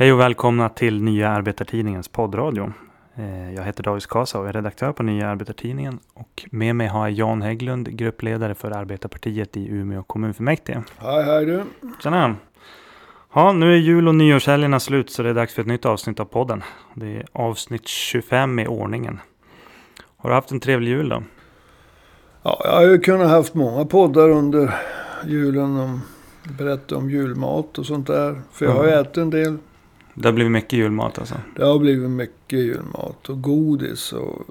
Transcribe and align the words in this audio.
Hej 0.00 0.12
och 0.12 0.20
välkomna 0.20 0.68
till 0.68 1.02
Nya 1.02 1.28
Arbetartidningens 1.30 2.08
poddradio. 2.08 2.72
Eh, 3.14 3.54
Jag 3.54 3.62
heter 3.62 3.82
David 3.82 4.02
Skasa 4.02 4.38
och 4.38 4.48
är 4.48 4.52
redaktör 4.52 4.92
på 4.92 5.02
Nya 5.02 5.28
Arbetartidningen. 5.28 5.98
Och 6.14 6.46
med 6.50 6.76
mig 6.76 6.86
har 6.86 7.08
jag 7.08 7.10
Jan 7.18 7.42
Hägglund, 7.42 7.88
gruppledare 7.96 8.54
för 8.54 8.70
Arbetarpartiet 8.70 9.56
i 9.56 9.68
Umeå 9.68 10.02
kommunfullmäktige. 10.02 10.82
Hej, 10.98 11.24
hej 11.24 11.46
du. 11.46 11.64
Tjena! 12.02 12.36
Ja, 13.34 13.52
nu 13.52 13.72
är 13.72 13.76
jul 13.76 14.08
och 14.08 14.14
nyårshelgerna 14.14 14.80
slut 14.80 15.10
så 15.10 15.22
det 15.22 15.28
är 15.30 15.34
dags 15.34 15.54
för 15.54 15.62
ett 15.62 15.68
nytt 15.68 15.86
avsnitt 15.86 16.20
av 16.20 16.24
podden. 16.24 16.62
Det 16.94 17.16
är 17.16 17.26
avsnitt 17.32 17.88
25 17.88 18.58
i 18.58 18.66
ordningen. 18.66 19.20
Har 20.16 20.30
du 20.30 20.34
haft 20.34 20.50
en 20.50 20.60
trevlig 20.60 20.90
jul 20.90 21.08
då? 21.08 21.22
Ja, 22.42 22.60
jag 22.64 22.72
har 22.72 22.82
ju 22.82 22.98
kunnat 22.98 23.30
haft 23.30 23.54
många 23.54 23.84
poddar 23.84 24.28
under 24.30 24.74
julen 25.26 25.76
om 25.80 26.00
berätta 26.58 26.96
om 26.96 27.10
julmat 27.10 27.78
och 27.78 27.86
sånt 27.86 28.06
där. 28.06 28.40
För 28.52 28.66
jag 28.66 28.72
har 28.72 28.84
ju 28.84 28.90
Mm. 28.90 29.00
ätit 29.02 29.16
en 29.16 29.30
del. 29.30 29.58
Det 30.14 30.28
har 30.28 30.32
blivit 30.32 30.52
mycket 30.52 30.72
julmat 30.72 31.18
alltså. 31.18 31.34
Det 31.56 31.64
har 31.64 31.78
blivit 31.78 32.10
mycket 32.10 32.58
julmat 32.58 33.28
och 33.28 33.42
godis 33.42 34.12
och 34.12 34.46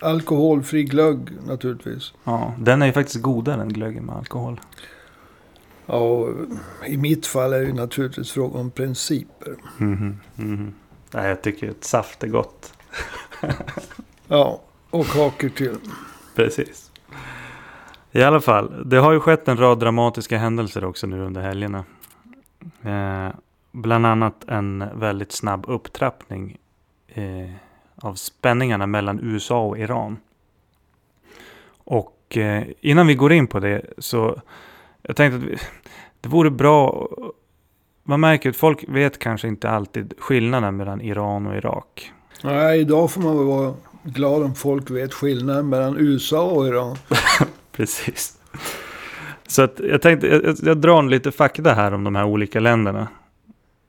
alkoholfri 0.00 0.84
glögg 0.84 1.18
naturligtvis. 1.46 2.12
Ja, 2.24 2.54
den 2.58 2.82
är 2.82 2.86
ju 2.86 2.92
faktiskt 2.92 3.22
godare 3.22 3.62
än 3.62 3.68
glöggen 3.68 4.04
med 4.04 4.16
alkohol. 4.16 4.60
Ja, 5.86 6.28
i 6.86 6.96
mitt 6.96 7.26
fall 7.26 7.52
är 7.52 7.60
det 7.60 7.66
ju 7.66 7.72
naturligtvis 7.72 8.30
fråga 8.32 8.58
om 8.58 8.70
principer. 8.70 9.54
Mhm, 9.78 10.20
mhm. 10.34 10.74
Nej, 11.10 11.28
jag 11.28 11.42
tycker 11.42 11.70
att 11.70 11.84
saft 11.84 12.22
är 12.22 12.28
gott. 12.28 12.72
Ja, 14.30 14.60
och 14.90 15.06
kakor 15.06 15.48
till. 15.48 15.76
Precis. 16.34 16.90
I 18.12 18.22
alla 18.22 18.40
fall, 18.40 18.88
det 18.88 18.96
har 18.96 19.12
ju 19.12 19.20
skett 19.20 19.48
en 19.48 19.56
rad 19.56 19.78
dramatiska 19.78 20.38
händelser 20.38 20.84
också 20.84 21.06
nu 21.06 21.20
under 21.20 21.40
helgerna. 21.40 21.84
Eh, 22.82 23.34
bland 23.72 24.06
annat 24.06 24.44
en 24.48 24.84
väldigt 24.94 25.32
snabb 25.32 25.64
upptrappning 25.68 26.56
eh, 27.08 27.50
av 27.96 28.14
spänningarna 28.14 28.86
mellan 28.86 29.20
USA 29.22 29.66
och 29.66 29.78
Iran. 29.78 30.16
Och 31.84 32.36
eh, 32.36 32.64
innan 32.80 33.06
vi 33.06 33.14
går 33.14 33.32
in 33.32 33.46
på 33.46 33.60
det 33.60 33.82
så 33.98 34.40
jag 35.02 35.16
tänkte 35.16 35.36
att 35.36 35.42
vi, 35.42 35.56
det 36.20 36.28
vore 36.28 36.50
bra. 36.50 37.08
Man 38.04 38.20
märker 38.20 38.50
att 38.50 38.56
folk 38.56 38.84
vet 38.88 39.18
kanske 39.18 39.48
inte 39.48 39.70
alltid 39.70 40.14
skillnaden 40.18 40.76
mellan 40.76 41.00
Iran 41.00 41.46
och 41.46 41.56
Irak. 41.56 42.12
Nej, 42.44 42.80
idag 42.80 43.10
får 43.10 43.20
man 43.20 43.36
väl 43.36 43.46
vara 43.46 43.74
glad 44.02 44.42
om 44.42 44.54
folk 44.54 44.90
vet 44.90 45.14
skillnaden 45.14 45.68
mellan 45.68 45.96
USA 45.98 46.42
och 46.50 46.66
Iran. 46.66 46.96
Precis. 47.72 48.38
Så 49.46 49.62
att 49.62 49.80
jag 49.90 50.02
tänkte, 50.02 50.26
jag, 50.26 50.56
jag- 50.62 50.78
drar 50.78 51.02
lite 51.02 51.32
fakta 51.32 51.74
här 51.74 51.94
om 51.94 52.04
de 52.04 52.16
här 52.16 52.24
olika 52.24 52.60
länderna. 52.60 53.08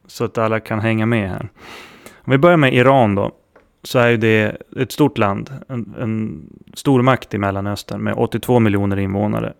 Så 0.09 0.23
att 0.23 0.37
alla 0.37 0.59
kan 0.59 0.79
hänga 0.79 1.05
med 1.05 1.29
här. 1.29 1.49
Om 2.15 2.31
vi 2.31 2.37
börjar 2.37 2.57
med 2.57 2.73
Iran 2.73 3.15
då. 3.15 3.31
Så 3.83 3.99
är 3.99 4.09
ju 4.09 4.17
det 4.17 4.61
ett 4.77 4.91
stort 4.91 5.17
land. 5.17 5.53
En, 5.67 5.95
en 5.99 6.43
stor 6.73 7.01
makt 7.01 7.33
i 7.33 7.37
Mellanöstern 7.37 8.01
med 8.01 8.13
82 8.17 8.59
miljoner 8.59 8.99
invånare. 8.99 9.53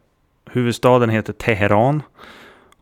Huvudstaden 0.51 1.09
heter 1.09 1.33
Teheran. 1.33 2.01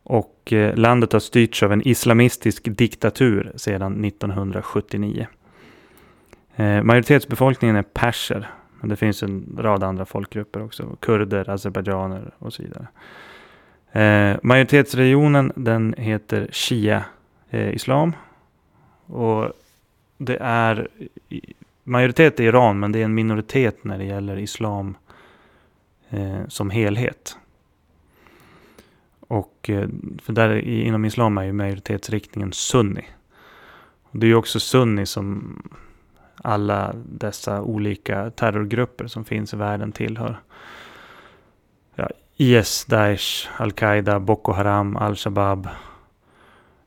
Och 0.04 0.54
eh, 0.54 0.76
landet 0.76 1.14
har 1.14 1.20
styrts 1.20 1.64
av 1.64 1.73
en 1.73 1.88
islamistisk 1.88 2.64
diktatur 2.64 3.52
sedan 3.56 4.06
1979. 4.06 5.28
Eh, 6.56 6.84
majoritetsbefolkningen 6.84 7.76
är 7.76 7.84
perser. 7.84 8.50
Men 8.80 8.90
det 8.90 8.95
finns 8.95 9.23
en 9.23 9.58
rad 9.60 9.84
andra 9.84 10.06
folkgrupper 10.06 10.64
också. 10.64 10.95
Kurder, 11.00 11.50
azerbajdzjaner 11.50 12.32
och 12.40 12.54
så 12.54 12.64
vidare. 12.64 12.88
Eh, 13.92 14.38
den 15.56 15.95
heter 15.98 16.48
Shia 16.52 17.06
eh, 17.50 17.73
Islam. 17.73 18.16
Och 19.06 19.52
det 20.17 20.38
är 20.42 20.88
majoritet 21.84 22.39
i 22.39 22.44
Iran 22.44 22.80
men 22.80 22.92
det 22.92 23.00
är 23.00 23.06
en 23.06 23.14
minoritet 23.14 23.84
när 23.84 23.98
det 23.98 24.04
gäller 24.04 24.38
islam 24.38 24.98
eh, 26.09 26.48
som 26.48 26.70
helhet. 26.70 27.38
Och 29.20 29.70
eh, 29.70 29.88
för 30.21 30.33
där 30.33 30.55
inom 30.67 31.05
islam 31.05 31.38
är 31.38 31.44
ju 31.44 31.54
majoritetsriktningen 31.54 32.54
sunni. 32.54 33.05
Och 34.04 34.20
det 34.20 34.26
är 34.26 34.30
ju 34.30 34.36
också 34.36 34.60
sunni 34.60 35.05
som 35.05 35.55
alla 36.36 36.95
dessa 37.05 37.61
olika 37.61 38.32
terrorgrupper 38.32 39.08
som 39.08 39.26
finns 39.26 39.54
i 39.54 39.58
världen 39.58 39.92
tillhör. 39.92 40.39
Ja, 41.95 42.10
IS, 42.36 42.86
Daesh, 42.86 43.50
Al-Qaida, 43.58 44.20
Boko 44.20 44.52
Haram, 44.52 44.98
Al-Shabaab. 44.98 45.67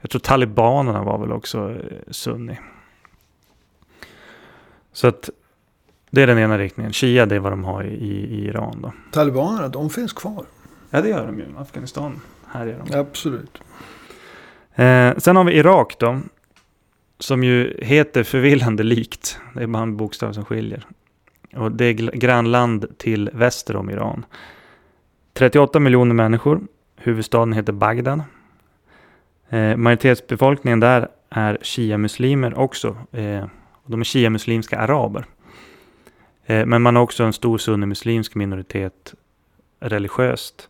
Jag 0.01 0.11
tror 0.11 0.21
talibanerna 0.21 1.03
var 1.03 1.19
väl 1.19 1.33
också 1.33 1.71
eh, 1.71 2.11
sunni. 2.11 2.59
Så 4.93 5.09
att 5.09 5.31
det 6.11 6.23
är 6.23 6.27
den 6.27 6.39
ena 6.39 6.59
riktningen. 6.59 6.93
Shia 6.93 7.27
det 7.27 7.35
är 7.35 7.41
vad 7.41 7.53
de 7.53 7.65
har 7.65 7.85
i, 7.85 7.95
i 8.05 8.47
Iran 8.47 8.83
då. 8.83 8.93
Talibanerna, 9.11 9.69
de 9.69 9.91
finns 9.91 10.13
kvar. 10.13 10.45
Ja 10.91 11.01
det 11.01 11.09
gör 11.09 11.27
de 11.27 11.39
ju. 11.39 11.45
Afghanistan 11.59 12.21
härjar 12.47 12.83
de. 12.87 12.99
Absolut. 12.99 13.63
Eh, 14.75 15.17
sen 15.17 15.37
har 15.37 15.45
vi 15.45 15.53
Irak 15.53 15.97
då. 15.99 16.21
Som 17.19 17.45
ju 17.45 17.79
heter 17.83 18.23
förvillande 18.23 18.83
likt. 18.83 19.39
Det 19.55 19.63
är 19.63 19.67
bara 19.67 19.83
en 19.83 19.97
bokstav 19.97 20.33
som 20.33 20.45
skiljer. 20.45 20.87
Och 21.57 21.73
det 21.73 21.85
är 21.85 21.93
grannland 21.93 22.99
till 22.99 23.31
väster 23.33 23.77
om 23.77 23.91
Iran. 23.91 24.25
38 25.33 25.81
miljoner 25.81 26.15
människor. 26.15 26.61
Huvudstaden 26.97 27.53
heter 27.53 27.73
Bagdad. 27.73 28.23
Eh, 29.51 29.77
majoritetsbefolkningen 29.77 30.81
där 30.81 31.09
är 31.31 31.59
shia-muslimer 31.63 32.59
också. 32.59 32.97
Eh, 33.13 33.45
och 33.73 33.91
de 33.91 34.01
är 34.01 34.05
shia-muslimska 34.05 34.79
araber. 34.79 35.25
Eh, 36.47 36.67
men 36.67 36.83
man 36.83 36.97
har 36.97 37.03
också 37.03 37.25
en 37.25 37.33
stor 37.33 37.59
sunnimuslimsk 37.59 38.35
minoritet 38.35 39.15
religiöst. 39.81 40.69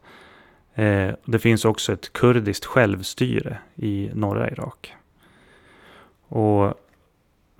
Eh, 0.75 1.11
det 1.25 1.39
finns 1.39 1.65
också 1.65 1.93
ett 1.93 2.13
kurdiskt 2.13 2.65
självstyre 2.65 3.59
i 3.75 4.11
norra 4.15 4.51
Irak. 4.51 4.95
Och 6.29 6.75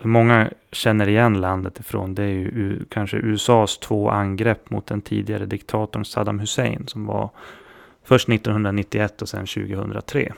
många 0.03 0.51
känner 0.73 1.09
igen 1.09 1.41
landet 1.41 1.81
ifrån 1.81 2.15
det 2.15 2.23
är 2.23 2.29
ju 2.29 2.85
kanske 2.91 3.17
USAs 3.17 3.79
två 3.79 4.11
angrepp 4.11 4.71
mot 4.71 4.87
den 4.87 5.01
tidigare 5.01 5.47
diktatorn 5.47 6.05
Saddam 6.05 6.39
Hussein 6.39 6.87
som 6.87 7.07
var 7.07 7.31
först 8.05 8.29
1991 8.29 9.23
och 9.23 9.29
sen 9.29 9.47
2003. 9.47 10.33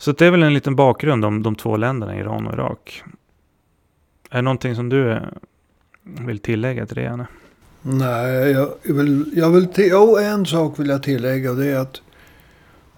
Så 0.00 0.12
det 0.12 0.26
är 0.26 0.30
väl 0.30 0.42
en 0.42 0.54
liten 0.54 0.76
bakgrund 0.76 1.24
om 1.24 1.42
de 1.42 1.54
två 1.54 1.76
länderna, 1.76 2.16
Iran 2.16 2.46
och 2.46 2.54
Irak. 2.54 3.02
Är 4.30 4.36
det 4.36 4.42
någonting 4.42 4.76
som 4.76 4.88
du 4.88 5.12
eh, 5.12 5.22
vill 6.02 6.38
tillägga 6.38 6.86
till 6.86 6.96
det, 6.96 7.02
Janne? 7.02 7.26
Nej, 7.82 8.50
jag 8.50 8.74
vill, 8.82 9.30
jag 9.34 9.50
vill 9.50 9.66
till, 9.66 9.88
jo, 9.90 10.16
en 10.16 10.46
sak 10.46 10.78
vill 10.78 10.88
jag 10.88 11.02
tillägga. 11.02 11.52
Det 11.52 11.66
är 11.66 11.78
att 11.78 12.00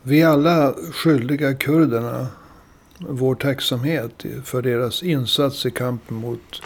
vi 0.02 0.22
alla 0.22 0.74
skyldiga 0.92 1.54
kurderna 1.54 2.26
vår 2.98 3.34
tacksamhet 3.34 4.24
för 4.44 4.62
deras 4.62 5.02
insats 5.02 5.66
i 5.66 5.70
kampen 5.70 6.16
mot 6.16 6.62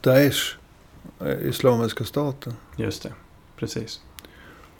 Daesh, 0.00 0.56
eh, 1.20 1.48
Islamiska 1.48 2.04
staten. 2.04 2.52
Just 2.76 3.02
det, 3.02 3.12
precis. 3.56 4.00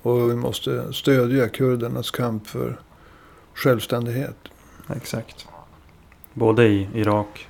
Och 0.03 0.31
vi 0.31 0.34
måste 0.34 0.93
stödja 0.93 1.49
kurdernas 1.49 2.10
kamp 2.10 2.47
för 2.47 2.81
självständighet. 3.55 4.37
Exakt. 4.97 5.49
Både 6.34 6.67
i 6.67 6.89
Irak, 6.95 7.49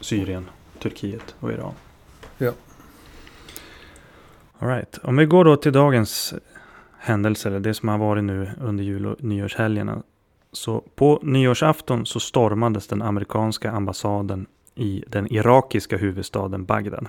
Syrien, 0.00 0.50
Turkiet 0.78 1.34
och 1.40 1.52
Iran. 1.52 1.74
Ja. 2.38 2.52
All 4.58 4.68
right. 4.68 4.98
Om 5.02 5.16
vi 5.16 5.26
går 5.26 5.44
då 5.44 5.56
till 5.56 5.72
dagens 5.72 6.34
händelse, 6.98 7.48
eller 7.48 7.60
det 7.60 7.74
som 7.74 7.88
har 7.88 7.98
varit 7.98 8.24
nu 8.24 8.50
under 8.60 8.84
jul 8.84 9.06
och 9.06 9.24
nyårshelgerna. 9.24 10.02
Så 10.52 10.80
på 10.94 11.20
nyårsafton 11.22 12.06
så 12.06 12.20
stormades 12.20 12.86
den 12.86 13.02
amerikanska 13.02 13.70
ambassaden 13.70 14.46
i 14.74 15.04
den 15.08 15.32
irakiska 15.32 15.96
huvudstaden 15.96 16.64
Bagdad. 16.64 17.06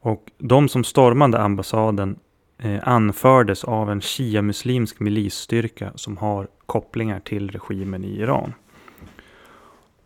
Och 0.00 0.30
de 0.38 0.68
som 0.68 0.84
stormade 0.84 1.38
ambassaden 1.38 2.18
Eh, 2.60 2.88
anfördes 2.88 3.64
av 3.64 3.90
en 3.90 4.00
shia-muslimsk 4.00 5.00
milisstyrka 5.00 5.92
som 5.94 6.16
har 6.16 6.48
kopplingar 6.66 7.20
till 7.20 7.50
regimen 7.50 8.04
i 8.04 8.20
Iran. 8.20 8.54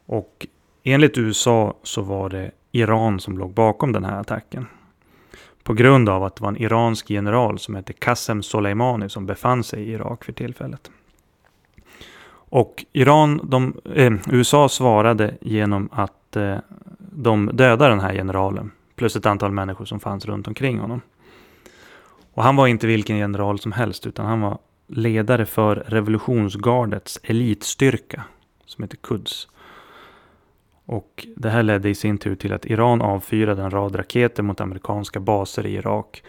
Och 0.07 0.47
enligt 0.83 1.19
USA 1.19 1.75
så 1.83 2.03
var 2.03 2.29
det 2.31 2.51
Iran 2.73 3.21
som 3.21 3.39
låg 3.39 3.53
bakom 3.53 3.93
den 3.93 4.05
här 4.05 4.21
attacken. 4.21 4.67
På 5.63 5.75
grund 5.75 6.09
av 6.09 6.25
att 6.25 6.37
det 6.37 6.43
var 6.43 6.49
en 6.49 6.63
iransk 6.63 7.11
general 7.11 7.59
som 7.59 7.75
hette 7.75 7.93
Qasem 7.93 8.43
Soleimani 8.43 9.09
som 9.09 9.27
befann 9.27 9.65
sig 9.65 9.83
i 9.83 9.93
Irak 9.93 10.25
för 10.25 10.33
tillfället. 10.33 10.91
Och 12.35 12.85
Iran, 12.93 13.41
de, 13.45 13.77
eh, 13.95 14.13
USA 14.31 14.69
svarade 14.69 15.35
genom 15.41 15.89
att 15.93 16.37
eh, 16.37 16.57
de 16.99 17.51
dödade 17.53 17.91
den 17.91 18.01
här 18.01 18.15
generalen. 18.15 18.71
Plus 18.97 19.17
ett 19.17 19.27
antal 19.27 19.53
människor 19.53 19.85
som 19.85 20.01
fanns 20.01 20.27
runt 20.27 20.49
omkring 20.49 20.79
honom. 20.79 21.01
Och 22.35 22.43
han 22.43 22.57
var 22.57 22.67
inte 22.67 22.87
vilken 22.87 23.17
general 23.17 23.59
som 23.59 23.73
helst 23.73 24.07
utan 24.07 24.27
han 24.27 24.41
var 24.41 24.59
ledare 24.87 25.47
för 25.47 25.77
revolutionsgardets 25.77 27.21
elitstyrka 27.23 28.25
som 28.67 28.85
heter 28.85 28.97
Quds. 28.97 29.49
Och 30.85 31.27
det 31.37 31.51
här 31.51 31.63
ledde 31.63 31.89
i 31.89 31.95
sin 31.95 32.19
tur 32.19 32.35
till 32.35 32.53
att 32.53 32.67
Iran 32.67 33.03
avfyrade 33.03 33.63
en 33.63 33.71
rad 33.71 33.99
raketer 33.99 34.43
mot 34.43 34.61
amerikanska 34.61 35.21
baser 35.21 35.67
i 35.67 35.75
Irak. 35.75 36.23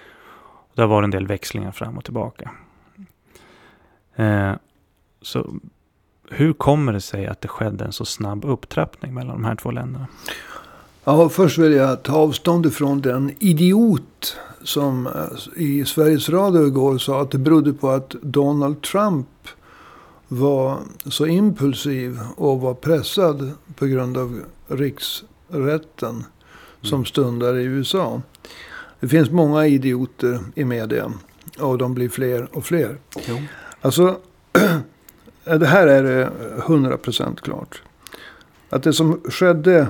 Det 0.76 0.82
har 0.82 0.90
varit 0.90 1.04
en 1.04 1.12
del 1.12 1.28
växlingar 1.28 1.72
fram 1.72 1.98
och 1.98 2.04
tillbaka. 2.04 2.52
Eh, 4.16 4.54
så 5.22 5.56
hur 6.30 6.54
kommer 6.54 6.94
det 6.94 7.02
sig 7.02 7.28
att 7.28 7.42
det 7.42 7.48
skedde 7.48 7.86
en 7.86 7.92
så 7.92 8.06
snabb 8.06 8.46
upptrappning 8.46 9.14
mellan 9.14 9.36
de 9.36 9.46
här 9.46 9.56
två 9.56 9.72
länderna? 9.72 10.08
Ja, 11.06 11.30
först 11.30 11.58
vill 11.58 11.74
jag 11.74 12.04
ta 12.04 12.14
avstånd 12.14 12.66
ifrån 12.66 13.02
den 13.02 13.32
idiot 13.40 14.38
som 14.64 15.08
eh, 15.08 15.62
i 15.64 15.86
Sveriges 15.86 16.30
Radio 16.30 16.68
igår 16.68 16.98
sa 16.98 17.22
att 17.22 17.32
det 17.32 17.38
berodde 17.38 17.74
på 17.74 17.90
att 17.90 18.10
Donald 18.22 18.82
Trump 18.82 19.28
var 20.28 20.78
så 21.06 21.26
impulsiv 21.26 22.20
och 22.36 22.62
var 22.62 22.74
pressad 22.74 23.52
på 23.76 23.86
grund 23.86 24.18
av 24.18 24.42
riksrätten 24.68 26.26
som 26.82 26.96
mm. 26.96 27.06
stundar 27.06 27.58
i 27.58 27.64
USA. 27.64 28.22
Det 29.00 29.08
finns 29.08 29.30
många 29.30 29.68
idioter 29.68 30.40
i 30.56 30.66
media 30.66 31.12
och 31.60 31.78
de 31.78 31.94
blir 31.94 32.10
fler 32.10 32.48
och 32.52 32.66
fler. 32.66 32.98
Jo. 33.28 33.38
Alltså, 33.82 34.18
det 35.44 35.66
här 35.68 35.88
är 35.88 36.32
100% 36.58 37.36
klart. 37.42 37.82
Att 38.70 38.84
det 38.84 38.94
som 38.94 39.22
skedde 39.30 39.88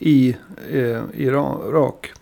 i 0.00 0.36
eh, 0.70 1.02
Irak. 1.14 2.12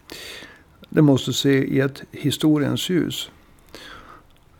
Det 0.88 1.02
måste 1.02 1.32
se 1.32 1.64
i 1.64 1.80
ett 1.80 2.02
historiens 2.10 2.90
ljus. 2.90 3.30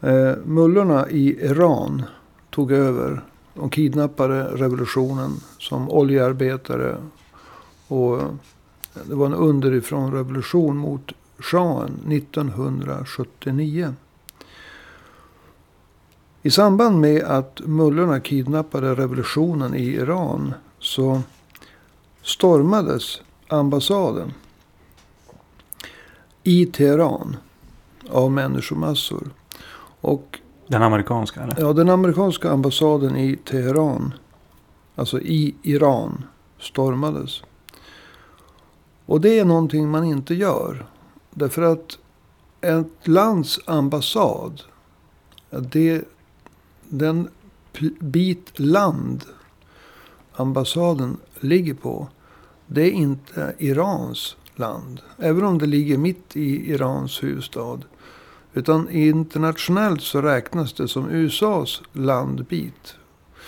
Eh, 0.00 0.32
mullorna 0.44 1.10
i 1.10 1.44
Iran 1.44 2.02
tog 2.50 2.72
över. 2.72 3.24
De 3.54 3.70
kidnappade 3.70 4.44
revolutionen 4.44 5.32
som 5.58 5.90
oljearbetare. 5.90 6.96
Och 7.88 8.20
det 9.04 9.14
var 9.14 9.26
en 9.26 9.34
underifrån 9.34 10.12
revolution 10.12 10.76
mot 10.76 11.12
shahen 11.38 12.00
1979. 12.12 13.94
I 16.42 16.50
samband 16.50 17.00
med 17.00 17.22
att 17.22 17.60
mullorna 17.64 18.20
kidnappade 18.20 18.94
revolutionen 18.94 19.74
i 19.74 19.84
Iran 19.84 20.54
så 20.78 21.22
stormades 22.28 23.20
ambassaden 23.48 24.32
i 26.42 26.66
Teheran 26.66 27.36
av 28.10 28.32
människomassor. 28.32 29.30
Och, 30.00 30.38
den 30.66 30.82
amerikanska? 30.82 31.42
Eller? 31.42 31.56
Ja, 31.58 31.72
den 31.72 31.88
amerikanska 31.88 32.50
ambassaden 32.50 33.16
i 33.16 33.36
Teheran, 33.36 34.14
alltså 34.94 35.20
i 35.20 35.54
Iran, 35.62 36.24
stormades. 36.58 37.42
Och 39.06 39.20
det 39.20 39.38
är 39.38 39.44
någonting 39.44 39.90
man 39.90 40.04
inte 40.04 40.34
gör. 40.34 40.86
Därför 41.30 41.62
att 41.62 41.98
ett 42.60 43.08
lands 43.08 43.60
ambassad, 43.66 44.62
det, 45.50 46.04
den 46.88 47.28
bit 48.00 48.58
land 48.58 49.24
ambassaden 50.32 51.16
ligger 51.40 51.74
på, 51.74 52.08
det 52.68 52.82
är 52.82 52.90
inte 52.90 53.54
Irans 53.58 54.36
land. 54.54 55.00
Även 55.18 55.44
om 55.44 55.58
det 55.58 55.66
ligger 55.66 55.98
mitt 55.98 56.36
i 56.36 56.72
Irans 56.72 57.22
huvudstad. 57.22 57.78
Utan 58.52 58.90
internationellt 58.90 60.02
så 60.02 60.22
räknas 60.22 60.72
det 60.72 60.88
som 60.88 61.10
USAs 61.10 61.82
landbit. 61.92 62.96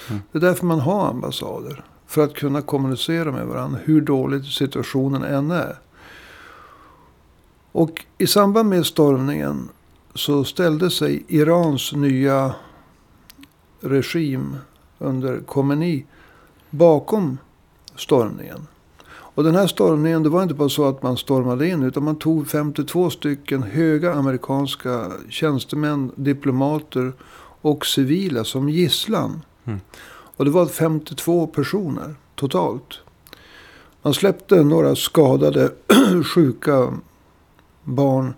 Mm. 0.09 0.23
Det 0.33 0.39
är 0.39 0.43
därför 0.43 0.67
man 0.67 0.81
har 0.81 1.09
ambassader. 1.09 1.85
För 2.07 2.25
att 2.25 2.35
kunna 2.35 2.63
kommunicera 2.63 3.33
med 3.33 3.47
varandra 3.47 3.79
hur 3.85 4.01
dålig 4.01 4.45
situationen 4.45 5.23
än 5.23 5.51
är. 5.51 5.79
Och 7.73 8.05
i 8.19 8.27
samband 8.27 8.69
med 8.69 8.87
stormningen 8.87 9.69
så 10.15 10.45
ställde 10.45 10.91
sig 10.91 11.25
Irans 11.29 11.93
nya 11.93 12.55
regim 13.81 14.57
under 14.99 15.41
Khomeini 15.41 16.07
bakom 16.71 17.39
stormningen. 17.97 18.67
Och 19.35 19.44
den 19.44 19.55
här 19.55 19.67
stormningen, 19.67 20.23
det 20.23 20.29
var 20.29 20.43
inte 20.43 20.55
bara 20.55 20.69
så 20.69 20.85
att 20.88 21.03
man 21.03 21.17
stormade 21.17 21.69
in. 21.69 21.82
Utan 21.82 22.05
man 22.05 22.17
tog 22.17 22.49
52 22.49 23.11
stycken 23.11 23.62
höga 23.62 24.15
amerikanska 24.15 25.12
tjänstemän, 25.29 26.12
diplomater 26.15 27.12
och 27.61 27.87
civila 27.87 28.44
som 28.44 28.69
gisslan. 28.69 29.43
Mm. 29.65 29.81
Och 30.37 30.44
det 30.44 30.50
var 30.50 30.67
52 30.67 31.47
personer 31.47 32.15
totalt. 32.35 32.99
Man 34.03 34.15
släppte 34.15 34.65
några 34.65 34.97
skadade, 34.97 35.71
sjuka 36.35 36.93
barn 37.85 38.35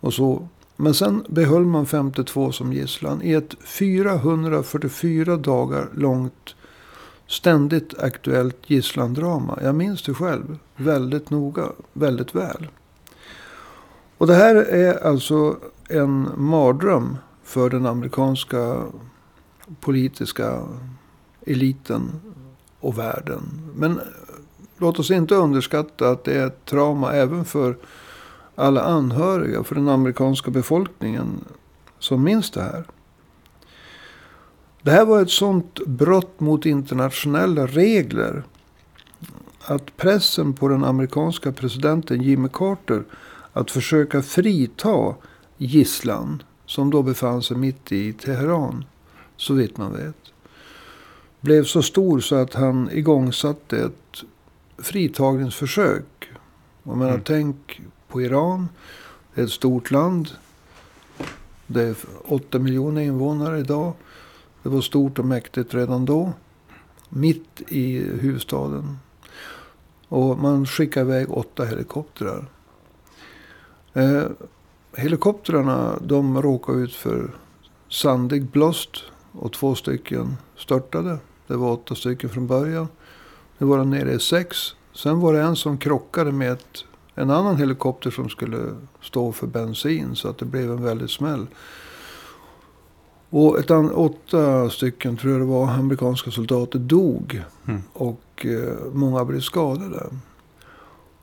och 0.00 0.14
så. 0.14 0.48
Men 0.76 0.94
sen 0.94 1.24
behöll 1.28 1.64
man 1.64 1.86
52 1.86 2.52
som 2.52 2.72
gisslan 2.72 3.22
i 3.22 3.32
ett 3.32 3.54
444 3.64 5.36
dagar 5.36 5.88
långt 5.94 6.54
ständigt 7.26 7.98
aktuellt 7.98 8.70
gisslandrama. 8.70 9.58
Jag 9.62 9.74
minns 9.74 10.02
det 10.02 10.14
själv 10.14 10.58
väldigt 10.76 11.30
noga, 11.30 11.68
väldigt 11.92 12.34
väl. 12.34 12.68
Och 14.18 14.26
det 14.26 14.34
här 14.34 14.54
är 14.54 15.06
alltså 15.06 15.56
en 15.88 16.28
mardröm 16.36 17.18
för 17.42 17.70
den 17.70 17.86
amerikanska 17.86 18.82
politiska 19.80 20.62
eliten 21.46 22.20
och 22.80 22.98
världen. 22.98 23.42
Men 23.74 24.00
låt 24.78 24.98
oss 24.98 25.10
inte 25.10 25.34
underskatta 25.34 26.10
att 26.10 26.24
det 26.24 26.34
är 26.34 26.46
ett 26.46 26.64
trauma 26.64 27.12
även 27.12 27.44
för 27.44 27.76
alla 28.54 28.82
anhöriga, 28.82 29.64
för 29.64 29.74
den 29.74 29.88
amerikanska 29.88 30.50
befolkningen 30.50 31.44
som 31.98 32.22
minns 32.24 32.50
det 32.50 32.62
här. 32.62 32.84
Det 34.86 34.92
här 34.92 35.04
var 35.04 35.22
ett 35.22 35.30
sånt 35.30 35.86
brott 35.86 36.40
mot 36.40 36.66
internationella 36.66 37.66
regler. 37.66 38.42
Att 39.64 39.96
pressen 39.96 40.52
på 40.52 40.68
den 40.68 40.84
amerikanska 40.84 41.52
presidenten 41.52 42.22
Jimmy 42.22 42.48
Carter 42.52 43.04
att 43.52 43.70
försöka 43.70 44.22
frita 44.22 45.14
gisslan. 45.56 46.42
Som 46.66 46.90
då 46.90 47.02
befann 47.02 47.42
sig 47.42 47.56
mitt 47.56 47.92
i 47.92 48.12
Teheran. 48.12 48.84
Så 49.36 49.54
vitt 49.54 49.76
man 49.76 49.92
vet. 49.92 50.32
Blev 51.40 51.64
så 51.64 51.82
stor 51.82 52.20
så 52.20 52.36
att 52.36 52.54
han 52.54 52.90
igångsatte 52.92 53.76
ett 53.76 54.22
fritagningsförsök. 54.78 56.28
Jag 56.82 56.96
menar, 56.96 57.10
mm. 57.10 57.24
tänk 57.24 57.80
på 58.08 58.22
Iran. 58.22 58.68
Det 59.34 59.40
är 59.40 59.44
ett 59.44 59.50
stort 59.50 59.90
land. 59.90 60.28
Det 61.66 61.82
är 61.82 61.96
8 62.24 62.58
miljoner 62.58 63.02
invånare 63.02 63.58
idag. 63.58 63.92
Det 64.66 64.70
var 64.70 64.80
stort 64.80 65.18
och 65.18 65.24
mäktigt 65.24 65.74
redan 65.74 66.04
då. 66.04 66.32
Mitt 67.08 67.62
i 67.68 67.98
huvudstaden. 67.98 68.98
Och 70.08 70.38
man 70.38 70.66
skickade 70.66 71.06
iväg 71.06 71.30
åtta 71.30 71.64
helikoptrar. 71.64 72.46
Eh, 73.92 74.22
helikoptrarna 74.96 75.98
de 76.02 76.42
råkade 76.42 76.78
ut 76.78 76.94
för 76.94 77.34
sandig 77.88 78.44
blåst. 78.46 79.04
Och 79.32 79.52
två 79.52 79.74
stycken 79.74 80.36
störtade. 80.56 81.18
Det 81.46 81.56
var 81.56 81.72
åtta 81.72 81.94
stycken 81.94 82.30
från 82.30 82.46
början. 82.46 82.88
Nu 83.58 83.66
var 83.66 83.78
de 83.78 83.90
nere 83.90 84.12
i 84.12 84.20
sex. 84.20 84.56
Sen 84.94 85.20
var 85.20 85.32
det 85.32 85.40
en 85.40 85.56
som 85.56 85.78
krockade 85.78 86.32
med 86.32 86.52
ett, 86.52 86.84
en 87.14 87.30
annan 87.30 87.56
helikopter 87.56 88.10
som 88.10 88.28
skulle 88.28 88.76
stå 89.02 89.32
för 89.32 89.46
bensin. 89.46 90.16
Så 90.16 90.28
att 90.28 90.38
det 90.38 90.44
blev 90.44 90.70
en 90.70 90.82
väldig 90.82 91.10
smäll. 91.10 91.46
Och 93.30 93.58
ett 93.58 93.70
an, 93.70 93.92
åtta 93.92 94.70
stycken, 94.70 95.16
tror 95.16 95.32
jag 95.32 95.42
det 95.42 95.46
var, 95.46 95.68
amerikanska 95.68 96.30
soldater 96.30 96.78
dog. 96.78 97.42
Mm. 97.66 97.82
Och 97.92 98.46
eh, 98.46 98.92
många 98.92 99.24
blev 99.24 99.40
skadade. 99.40 100.06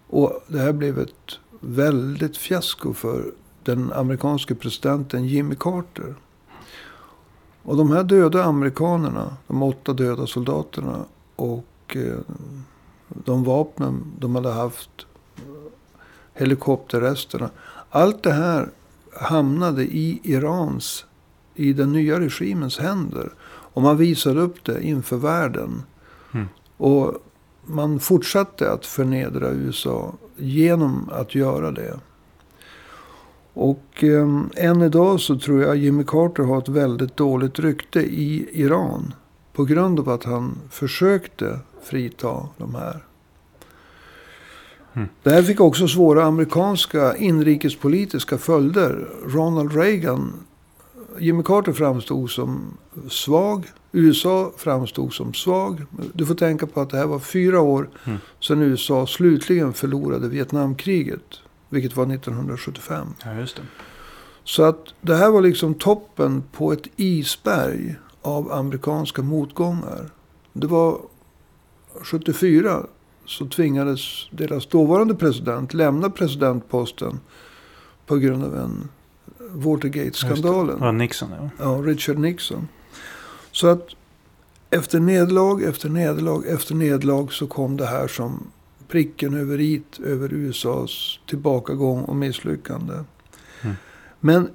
Och 0.08 0.44
det 0.48 0.60
här 0.60 0.74
blev 0.74 1.00
ett 1.00 1.40
väldigt 1.60 2.38
fiasko 2.38 2.94
för 2.94 3.32
den 3.64 3.94
amerikanske 3.94 4.56
presidenten 4.56 5.26
Jimmy 5.26 5.56
Carter. 5.56 6.16
Och 7.64 7.78
de 7.78 7.92
här 7.92 8.04
döda 8.04 8.44
amerikanerna, 8.44 9.38
de 9.48 9.64
åtta 9.64 9.94
döda 9.94 10.28
soldaterna 10.28 11.06
och 11.36 11.96
eh, 11.96 12.18
de 13.08 13.44
vapnen 13.44 14.04
de 14.20 14.36
hade 14.36 14.52
haft, 14.52 15.06
helikopterresterna. 16.34 17.50
Allt 17.90 18.24
det 18.24 18.32
här 18.32 18.70
hamnade 19.14 19.84
i 19.84 20.20
Irans 20.24 21.06
i 21.56 21.74
den 21.74 21.92
nya 21.92 22.20
regimens 22.20 22.80
händer. 22.80 23.30
Och 23.46 23.82
man 23.82 23.98
visade 23.98 24.42
upp 24.42 24.64
det 24.64 24.84
inför 24.84 25.18
världen. 25.18 25.84
Mm. 26.34 26.48
Och 26.78 27.14
man 27.66 28.00
fortsatte 28.00 28.72
att 28.72 28.86
förnedra 28.86 29.50
USA 29.50 30.14
genom 30.38 31.10
att 31.12 31.36
göra 31.36 31.72
det. 31.72 32.00
Och 33.54 34.04
eh, 34.04 34.42
än 34.56 34.82
idag 34.82 35.20
så 35.20 35.40
tror 35.40 35.62
jag 35.62 35.78
Jimmy 35.78 36.04
Carter 36.04 36.44
har 36.44 36.58
ett 36.58 36.70
väldigt 36.70 37.18
dåligt 37.18 37.60
rykte 37.60 38.00
i 38.00 38.50
Iran. 38.52 39.14
På 39.54 39.66
grund 39.66 40.00
av 40.00 40.10
att 40.10 40.24
han 40.24 40.58
försökte 40.70 41.60
frita 41.84 42.48
de 42.58 42.76
här. 42.76 43.04
Mm. 44.94 45.08
Det 45.24 45.30
här 45.30 45.44
fick 45.44 45.60
också 45.60 45.88
svåra 45.88 46.24
amerikanska 46.24 47.16
inrikespolitiska 47.18 48.38
följder. 48.38 49.10
Ronald 49.26 49.76
Reagan, 49.76 50.34
Jimmy 51.20 51.44
Carter 51.44 51.74
framstod 51.74 52.30
som 52.32 52.78
svag. 53.10 53.66
USA 53.92 54.52
framstod 54.58 55.14
som 55.14 55.34
svag. 55.34 55.86
Du 56.14 56.26
får 56.26 56.36
tänka 56.36 56.68
på 56.68 56.82
att 56.82 56.90
det 56.90 56.98
här 56.98 57.06
var 57.08 57.20
fyra 57.20 57.62
år 57.62 57.90
Mm. 58.06 58.18
sedan 58.40 58.62
USA 58.62 59.08
slutligen 59.08 59.74
förlorade 59.74 60.28
Vietnamkriget. 60.28 61.40
Vilket 61.70 61.96
var 61.96 62.06
1975. 62.06 63.08
Ja, 63.26 63.34
just 63.34 63.56
det. 63.56 63.62
Så 64.44 64.64
att 64.64 64.94
det 65.02 65.16
här 65.16 65.30
var 65.32 65.42
liksom 65.42 65.74
toppen 65.74 66.44
på 66.52 66.72
ett 66.74 66.88
isberg 66.96 67.96
av 68.22 68.52
amerikanska 68.52 69.22
motgångar. 69.22 70.10
Det 70.54 70.68
var 70.68 70.98
74 72.02 72.86
så 73.26 73.46
tvingades 73.48 74.02
deras 74.32 74.66
dåvarande 74.68 75.16
president 75.16 75.74
lämna 75.74 76.10
presidentposten 76.10 77.20
på 78.06 78.16
grund 78.18 78.44
av 78.44 78.56
en 78.56 78.90
Watergate-skandalen. 79.54 80.78
Ja, 80.82 80.92
Nixon, 80.92 81.30
ja. 81.32 81.50
Ja, 81.58 81.82
Richard 81.86 82.18
Nixon. 82.18 82.68
Så 83.52 83.68
att 83.68 83.88
efter 84.70 85.00
nederlag 85.00 85.64
efter 85.64 85.90
nederlag 85.90 86.46
efter 86.48 86.76
nederlag 86.76 87.28
så 87.32 87.48
kom 87.48 87.78
det 87.78 87.86
här 87.86 88.08
som 88.08 88.48
pricken 88.88 89.34
över 89.34 89.60
it 89.62 90.00
över 90.00 90.34
USAs 90.34 91.20
tillbakagång 91.28 92.02
och 92.02 92.16
misslyckande. 92.16 92.94
Mm. 93.62 93.76
Men 94.20 94.50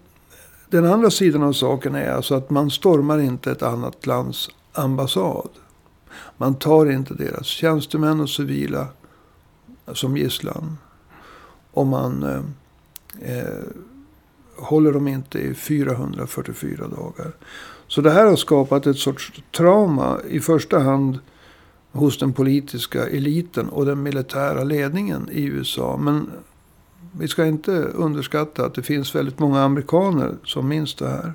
den 0.71 0.85
andra 0.85 1.11
sidan 1.11 1.43
av 1.43 1.53
saken 1.53 1.95
är 1.95 2.11
alltså 2.11 2.35
att 2.35 2.51
man 2.51 2.71
stormar 2.71 3.19
inte 3.19 3.51
ett 3.51 3.63
annat 3.63 4.07
lands 4.07 4.51
ambassad. 4.73 5.49
Man 6.37 6.55
tar 6.55 6.91
inte 6.91 7.15
deras 7.15 7.47
tjänstemän 7.47 8.21
och 8.21 8.31
civila 8.31 8.87
som 9.93 10.17
gisslan. 10.17 10.79
Och 11.71 11.87
man 11.87 12.23
eh, 12.23 13.39
eh, 13.39 13.65
håller 14.59 14.93
dem 14.93 15.09
inte 15.09 15.39
i 15.39 15.55
444 15.55 16.89
dagar. 16.89 17.33
Så 17.87 18.01
det 18.01 18.11
här 18.11 18.27
har 18.27 18.37
skapat 18.37 18.87
ett 18.87 18.97
sorts 18.99 19.33
trauma 19.57 20.19
i 20.29 20.41
första 20.41 20.79
hand 20.79 21.19
hos 21.93 22.19
den 22.19 22.33
politiska 22.33 23.07
eliten 23.07 23.69
och 23.69 23.87
den 23.87 24.03
militära 24.03 24.65
ledningen 24.65 25.29
i 25.33 25.45
USA. 25.45 25.97
Men 25.97 26.31
vi 27.19 27.29
ska 27.29 27.47
inte 27.47 27.73
underskatta 27.83 28.65
att 28.65 28.75
det 28.75 28.83
finns 28.83 29.15
väldigt 29.15 29.39
många 29.39 29.63
amerikaner 29.63 30.35
som 30.45 30.69
minns 30.69 30.95
det 30.95 31.09
här. 31.09 31.33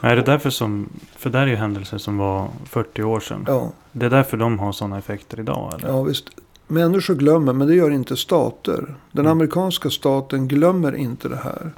Är 0.00 0.16
det 0.16 0.22
därför 0.22 0.50
som, 0.50 0.88
för 1.16 1.30
det 1.30 1.38
här 1.38 1.46
är 1.46 1.50
ju 1.50 1.56
händelser 1.56 1.98
som 1.98 2.18
var 2.18 2.48
40 2.66 3.02
år 3.02 3.20
sedan. 3.20 3.44
Ja, 3.46 3.72
Det 3.92 4.06
är 4.06 4.10
därför 4.10 4.36
de 4.36 4.58
har 4.58 4.72
sådana 4.72 4.98
effekter 4.98 5.40
idag 5.40 5.74
eller? 5.74 5.88
ja 5.88 6.02
visst. 6.02 6.24
Människor 6.66 7.14
glömmer, 7.14 7.52
men 7.52 7.68
det 7.68 7.74
gör 7.74 7.90
inte 7.90 8.16
stater. 8.16 8.94
Den 9.12 9.24
Mm. 9.24 9.32
amerikanska 9.32 9.90
staten 9.90 10.48
glömmer 10.48 10.94
inte 10.96 11.28
det 11.28 11.36
här. 11.36 11.72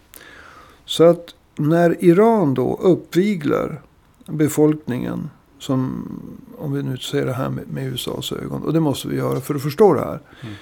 Så 0.90 1.04
att 1.04 1.34
när 1.56 2.04
Iran 2.04 2.54
då 2.54 2.78
uppviglar 2.82 3.82
befolkningen, 4.26 5.30
som 5.58 6.08
om 6.58 6.72
vi 6.72 6.82
nu 6.82 6.96
ser 6.96 7.26
det 7.26 7.32
här 7.32 7.48
med, 7.50 7.64
med 7.68 7.86
USAs 7.92 8.32
ögon, 8.32 8.62
och 8.62 8.72
det 8.72 8.80
måste 8.80 9.08
vi 9.08 9.16
göra 9.16 9.40
för 9.40 9.54
att 9.54 9.62
förstå 9.62 9.94
det 9.94 10.00
här, 10.00 10.20
Mm. 10.42 10.54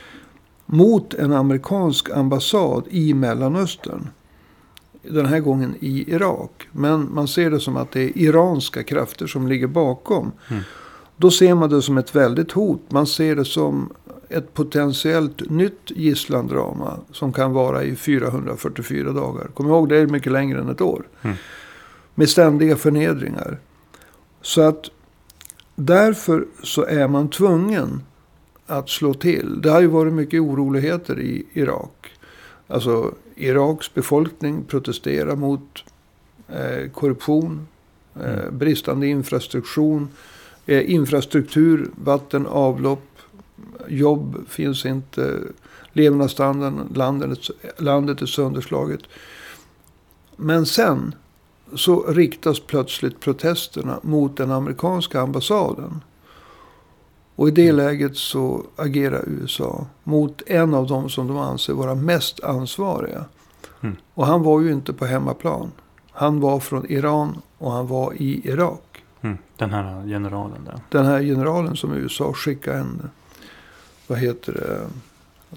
mot 0.66 1.14
en 1.14 1.32
amerikansk 1.32 2.11
ambassad 2.11 2.85
i 2.90 3.14
Mellanöstern. 3.14 4.08
Den 5.02 5.26
här 5.26 5.40
gången 5.40 5.75
i 5.80 6.12
Irak. 6.12 6.68
Men 6.73 7.14
man 7.14 7.28
ser 7.28 7.50
det 7.50 7.61
som 7.61 7.76
att 7.76 7.92
det 7.92 8.00
är 8.00 8.18
iranska 8.18 8.82
krafter 8.82 9.26
som 9.26 9.49
ligger 9.49 9.66
bakom. 9.66 10.32
Mm. 10.50 10.62
Då 11.16 11.30
ser 11.30 11.54
man 11.54 11.70
det 11.70 11.82
som 11.82 11.99
ett 11.99 12.14
väldigt 12.14 12.52
hot. 12.52 12.80
Man 12.88 13.06
ser 13.06 13.37
det 13.37 13.44
som 13.44 13.92
ett 14.28 14.54
potentiellt 14.54 15.50
nytt 15.50 15.90
gisslandrama. 15.90 17.00
Som 17.12 17.32
kan 17.32 17.52
vara 17.52 17.85
i 17.85 17.97
444 17.97 19.12
dagar. 19.12 19.49
Kom 19.54 19.66
ihåg, 19.66 19.88
det 19.88 19.97
är 19.97 20.06
mycket 20.06 20.32
längre 20.32 20.61
än 20.61 20.68
ett 20.68 20.80
år. 20.80 21.02
Mm. 21.23 21.37
Med 22.14 22.28
ständiga 22.28 22.76
förnedringar. 22.76 23.58
Så 24.42 24.62
att 24.62 24.90
därför 25.75 26.47
så 26.62 26.85
är 26.85 27.08
man 27.08 27.30
tvungen 27.30 28.02
att 28.66 28.88
slå 28.88 29.14
till. 29.14 29.61
Det 29.62 29.70
har 29.70 29.80
ju 29.80 29.87
varit 29.87 30.12
mycket 30.12 30.40
oroligheter 30.40 31.20
i 31.20 31.47
Irak. 31.52 32.11
Alltså 32.66 33.14
Iraks 33.37 33.94
befolkning 33.94 34.64
protesterar 34.64 35.37
mot 35.37 35.85
eh, 36.49 36.90
korruption, 36.90 37.66
eh, 38.14 38.32
Mm. 38.32 38.58
bristande 38.58 39.06
infrastruktur, 39.06 40.06
eh, 40.66 40.90
infrastruktur, 40.90 41.90
vatten, 42.04 42.47
avlopp, 42.47 43.08
jobb 43.88 44.49
finns 44.49 44.87
inte, 44.87 45.40
levnadsstandarden, 45.92 46.92
landet, 46.94 47.38
landet 47.78 48.23
är 48.23 48.26
sönderslaget. 48.26 49.00
Men 50.37 50.66
sen 50.66 51.14
så 51.75 52.02
riktas 52.02 52.61
plötsligt 52.61 53.20
protesterna 53.20 54.00
mot 54.02 54.37
den 54.37 54.50
amerikanska 54.50 55.20
ambassaden. 55.20 56.00
Och 57.35 57.49
i 57.49 57.50
det 57.50 57.73
läget 57.73 58.16
så 58.16 58.62
agerar 58.76 59.25
USA 59.26 59.87
mot 60.04 60.42
en 60.47 60.75
av 60.75 60.87
dem 60.87 61.08
som 61.11 61.26
de 61.26 61.37
anser 61.37 61.73
vara 61.73 61.94
mest 61.94 62.44
ansvariga. 62.44 63.25
Mm. 63.80 63.97
Och 64.14 64.26
han 64.26 64.42
var 64.42 64.61
ju 64.61 64.73
inte 64.73 64.92
på 64.92 65.06
hemmaplan. 65.06 65.73
Han 66.12 66.40
var 66.40 66.61
från 66.61 66.92
Iran 66.92 67.42
och 67.58 67.73
han 67.73 67.87
var 67.87 68.12
i 68.16 68.49
Irak. 68.49 69.04
Mm. 69.20 69.38
Den 69.56 69.70
här 69.70 70.06
generalen 70.06 70.64
där. 70.64 70.80
Den 70.88 71.06
här 71.06 71.23
generalen 71.23 71.76
som 71.76 71.92
USA 71.92 72.32
skickade 72.32 72.78
en, 72.78 73.11
vad 74.09 74.19
heter 74.19 74.53
det, 74.53 74.87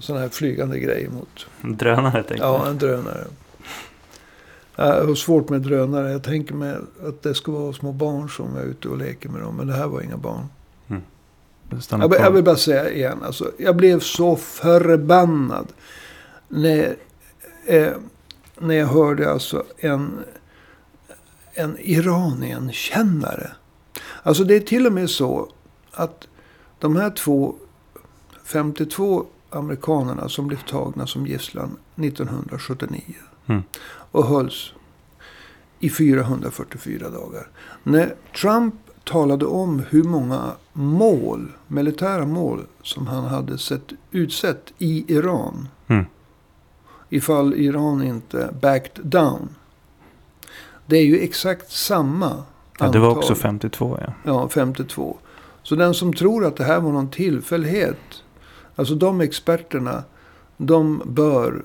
sån 0.00 0.16
här 0.16 0.28
flygande 0.28 0.78
grej 0.78 1.08
mot. 1.08 1.46
En 1.62 1.76
drönare 1.76 2.22
tänkte 2.22 2.46
Ja, 2.46 2.58
jag. 2.58 2.68
en 2.68 2.78
drönare. 2.78 3.24
Jag 4.76 5.06
har 5.06 5.14
svårt 5.14 5.48
med 5.48 5.60
drönare. 5.62 6.12
Jag 6.12 6.22
tänker 6.22 6.54
mig 6.54 6.76
att 7.06 7.22
det 7.22 7.34
ska 7.34 7.52
vara 7.52 7.72
små 7.72 7.92
barn 7.92 8.28
som 8.28 8.56
är 8.56 8.62
ute 8.62 8.88
och 8.88 8.98
leker 8.98 9.28
med 9.28 9.42
dem. 9.42 9.56
Men 9.56 9.66
det 9.66 9.72
här 9.74 9.86
var 9.86 10.00
inga 10.00 10.16
barn. 10.16 10.46
Stanna 11.80 12.04
Jag, 12.04 12.20
jag 12.20 12.30
vill 12.30 12.44
bara 12.44 12.56
säga 12.56 12.90
igen. 12.90 13.18
Alltså, 13.22 13.50
jag 13.58 13.76
blev 13.76 14.00
så 14.00 14.36
förbannad. 14.36 15.66
När, 16.48 16.96
eh, 17.66 17.92
när 18.58 18.74
jag 18.74 18.86
hörde 18.86 19.30
alltså 19.32 19.64
en, 19.78 20.18
en 21.52 21.76
Iranien-kännare. 21.80 23.50
Alltså 24.22 24.44
det 24.44 24.54
är 24.56 24.60
till 24.60 24.86
och 24.86 24.92
med 24.92 25.10
så 25.10 25.48
att 25.92 26.28
de 26.78 26.96
här 26.96 27.10
två 27.10 27.54
52 28.44 29.26
amerikanerna 29.50 30.28
som 30.28 30.46
blev 30.46 30.58
tagna 30.58 31.06
som 31.06 31.26
gisslan 31.26 31.76
1979. 31.96 33.00
Mm. 33.46 33.62
Och 33.84 34.26
hölls 34.26 34.72
i 35.80 35.90
444 35.90 37.10
dagar. 37.10 37.48
När 37.82 38.14
Trump 38.40 38.74
talade 39.04 39.44
om 39.44 39.82
hur 39.88 40.04
många 40.04 40.52
mål, 40.72 41.52
militära 41.66 42.26
mål, 42.26 42.66
som 42.82 43.06
han 43.06 43.24
hade 43.24 43.58
sett, 43.58 43.92
utsett 44.10 44.72
i 44.78 45.14
Iran. 45.14 45.68
Mm. 45.86 46.04
Ifall 47.08 47.54
Iran 47.54 48.02
inte 48.02 48.54
backed 48.60 49.06
down. 49.06 49.48
Det 50.86 50.96
är 50.96 51.04
ju 51.04 51.18
exakt 51.18 51.70
samma 51.72 52.44
Ja, 52.78 52.88
det 52.88 52.98
var 52.98 53.08
antal. 53.08 53.18
också 53.18 53.34
52 53.34 53.98
ja. 54.00 54.12
Ja, 54.24 54.48
52. 54.48 55.16
Så 55.62 55.74
den 55.74 55.94
som 55.94 56.12
tror 56.12 56.46
att 56.46 56.56
det 56.56 56.64
här 56.64 56.80
var 56.80 56.92
någon 56.92 57.10
tillfällighet. 57.10 57.98
Alltså 58.82 58.94
de 58.94 59.20
experterna. 59.20 60.04
De 60.56 61.02
bör, 61.04 61.62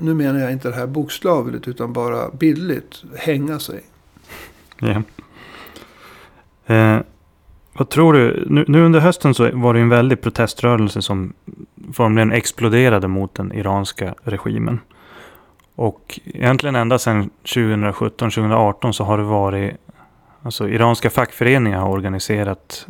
nu 0.00 0.14
menar 0.14 0.40
jag 0.40 0.52
inte 0.52 0.68
det 0.68 0.74
här 0.74 0.86
bokstavligt 0.86 1.68
utan 1.68 1.92
bara 1.92 2.30
bildligt, 2.30 3.04
hänga 3.16 3.58
sig. 3.58 3.80
Ja. 4.78 5.02
Eh, 6.74 7.00
vad 7.72 7.88
tror 7.88 8.12
du? 8.12 8.46
Nu, 8.48 8.64
nu 8.68 8.84
under 8.84 9.00
hösten 9.00 9.34
så 9.34 9.50
var 9.52 9.74
det 9.74 9.80
en 9.80 9.88
väldig 9.88 10.20
proteströrelse 10.20 11.02
som 11.02 11.32
formligen 11.92 12.32
exploderade 12.32 13.08
mot 13.08 13.34
den 13.34 13.52
iranska 13.52 14.14
regimen. 14.22 14.80
Och 15.74 16.20
egentligen 16.24 16.76
ända 16.76 16.98
sedan 16.98 17.30
2017-2018 17.44 18.92
så 18.92 19.04
har 19.04 19.18
det 19.18 19.24
varit 19.24 19.76
Alltså 20.42 20.68
iranska 20.68 21.10
fackföreningar 21.10 21.78
har 21.78 21.88
organiserat 21.88 22.86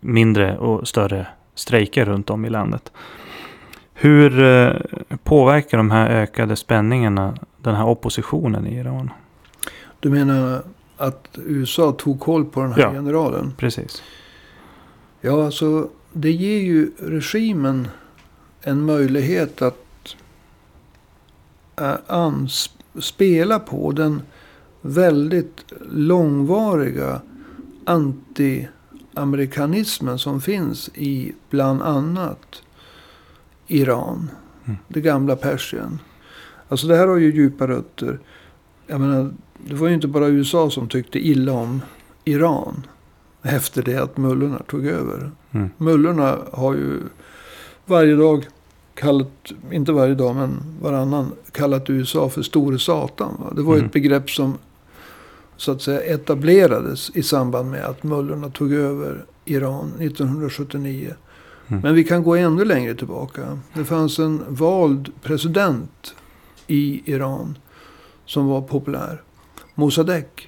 mindre 0.00 0.58
och 0.58 0.88
större 0.88 1.26
strejker 1.54 2.04
runt 2.04 2.30
om 2.30 2.44
i 2.44 2.50
landet. 2.50 2.92
Hur 3.94 4.42
eh, 4.42 4.72
påverkar 5.24 5.76
de 5.78 5.90
här 5.90 6.10
ökade 6.10 6.56
spänningarna 6.56 7.34
den 7.58 7.74
här 7.74 7.86
oppositionen 7.86 8.66
i 8.66 8.78
Iran? 8.78 9.10
Du 10.00 10.10
menar 10.10 10.62
att 10.96 11.28
USA 11.46 11.92
tog 11.92 12.20
koll 12.20 12.44
på 12.44 12.60
den 12.60 12.72
här 12.72 12.80
Ja. 12.82 12.90
generalen? 12.92 13.52
Precis. 13.56 14.02
Ja, 15.20 15.44
alltså 15.44 15.88
det 16.12 16.30
ger 16.30 16.58
ju 16.60 16.90
regimen 16.98 17.88
en 18.62 18.82
möjlighet 18.84 19.62
att 19.62 20.16
ans- 22.06 22.70
spela 23.00 23.58
på 23.58 23.92
den 23.92 24.22
väldigt 24.80 25.72
långvariga 25.90 27.20
anti-amerikanismen 29.14 30.18
som 30.18 30.40
finns 30.40 30.90
i 30.94 31.32
bland 31.50 31.82
annat 31.82 32.62
Iran. 33.66 34.30
Mm. 34.64 34.78
Det 34.88 35.00
gamla 35.00 35.36
Persien. 35.36 35.98
Alltså 36.68 36.86
det 36.86 36.96
här 36.96 37.06
har 37.08 37.16
ju 37.16 37.32
djupa 37.34 37.66
rötter. 37.68 38.18
Jag 38.86 39.00
menar, 39.00 39.30
det 39.68 39.74
var 39.74 39.88
ju 39.88 39.94
inte 39.94 40.08
bara 40.08 40.28
USA 40.28 40.70
som 40.70 40.88
tyckte 40.88 41.18
illa 41.18 41.52
om 41.52 41.80
Iran. 42.24 42.86
Efter 43.42 43.82
det 43.82 43.96
att 44.02 44.16
mullorna 44.16 44.58
tog 44.68 44.86
över. 44.86 45.30
Mm. 45.50 45.70
Mullorna 45.76 46.38
har 46.52 46.74
ju 46.74 47.00
varje 47.86 48.16
dag 48.16 48.46
kallat, 48.94 49.52
inte 49.70 49.92
varje 49.92 50.14
dag 50.14 50.34
men 50.36 50.50
varannan, 50.82 51.32
kallat 51.52 51.90
USA 51.90 52.28
för 52.28 52.42
store 52.42 52.78
satan. 52.78 53.34
Va? 53.38 53.52
Det 53.56 53.62
var 53.62 53.74
Mm. 53.74 53.86
ett 53.86 53.92
begrepp 53.92 54.30
som 54.30 54.58
så 55.62 55.72
att 55.72 55.82
säga 55.82 56.00
etablerades 56.00 57.10
i 57.14 57.22
samband 57.22 57.70
med 57.70 57.84
att 57.84 58.02
mullorna 58.02 58.50
tog 58.50 58.72
över 58.72 59.24
Iran 59.44 59.92
1979. 60.00 61.14
Mm. 61.68 61.82
Men 61.82 61.94
vi 61.94 62.04
kan 62.04 62.22
gå 62.22 62.36
ännu 62.36 62.64
längre 62.64 62.94
tillbaka. 62.94 63.58
Det 63.74 63.84
fanns 63.84 64.18
en 64.18 64.44
vald 64.48 65.12
president 65.22 66.14
i 66.66 67.02
Iran 67.12 67.58
som 68.24 68.46
var 68.46 68.60
populär. 68.60 69.22
Mossadegh. 69.74 70.42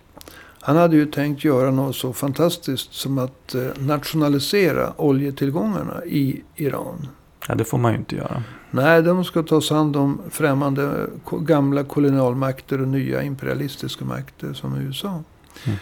Han 0.61 0.77
hade 0.77 0.97
ju 0.97 1.07
tänkt 1.07 1.45
göra 1.45 1.71
något 1.71 1.97
så 1.97 2.13
fantastiskt 2.13 2.95
som 2.95 3.19
att 3.19 3.55
eh, 3.55 3.67
nationalisera 3.79 4.93
oljetillgångarna 4.97 6.05
i 6.05 6.43
Iran. 6.57 7.09
Ja, 7.49 7.55
det 7.55 7.65
får 7.65 7.79
man 7.79 7.93
ju 7.93 7.99
inte 7.99 8.17
göra. 8.17 8.43
Nej, 8.75 9.03
de 9.03 9.25
ska 9.25 9.43
tas 9.43 9.71
hand 9.71 9.97
om 9.97 10.21
främmande 10.31 11.07
gamla 11.31 11.85
kolonialmakter 11.85 12.81
och 12.81 12.89
nya 12.89 13.23
imperialistiska 13.23 14.05
makter 14.05 14.53
som 14.53 14.77
USA. 14.77 15.23
Mm. 15.65 15.79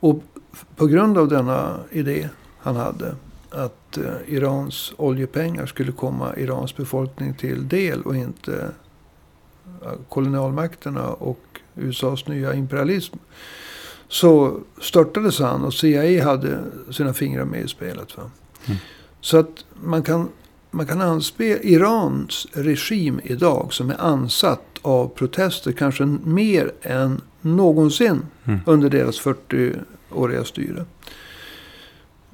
Och 0.00 0.22
på 0.76 0.86
grund 0.86 1.18
av 1.18 1.28
denna 1.28 1.80
idé 1.90 2.28
han 2.58 2.76
hade 2.76 3.14
att 3.50 3.96
eh, 3.96 4.04
Irans 4.26 4.92
oljepengar 4.96 5.66
skulle 5.66 5.92
komma 5.92 6.36
Irans 6.36 6.76
befolkning 6.76 7.34
till 7.34 7.68
del 7.68 8.02
och 8.02 8.16
inte 8.16 8.68
eh, 9.82 9.92
kolonialmakterna 10.08 11.08
och 11.08 11.60
USAs 11.74 12.26
nya 12.26 12.54
imperialism. 12.54 13.16
Så 14.08 14.60
störtades 14.80 15.38
han 15.38 15.64
och 15.64 15.74
CIA 15.74 16.24
hade 16.24 16.58
sina 16.90 17.12
fingrar 17.14 17.44
med 17.44 17.64
i 17.64 17.68
spelet. 17.68 18.16
Va? 18.16 18.30
Mm. 18.64 18.78
Så 19.20 19.38
att 19.38 19.64
man 19.74 20.02
kan, 20.02 20.28
man 20.74 20.86
kan 20.86 21.00
anspela 21.00 21.60
Irans 21.60 22.46
regim 22.52 23.20
idag 23.24 23.72
som 23.72 23.90
är 23.90 24.00
ansatt 24.00 24.78
av 24.82 25.08
protester 25.08 25.72
kanske 25.72 26.04
mer 26.24 26.72
än 26.82 27.20
någonsin 27.40 28.22
Mm. 28.44 28.60
under 28.66 28.90
deras 28.90 29.20
40-åriga 29.20 30.44
styre. 30.44 30.84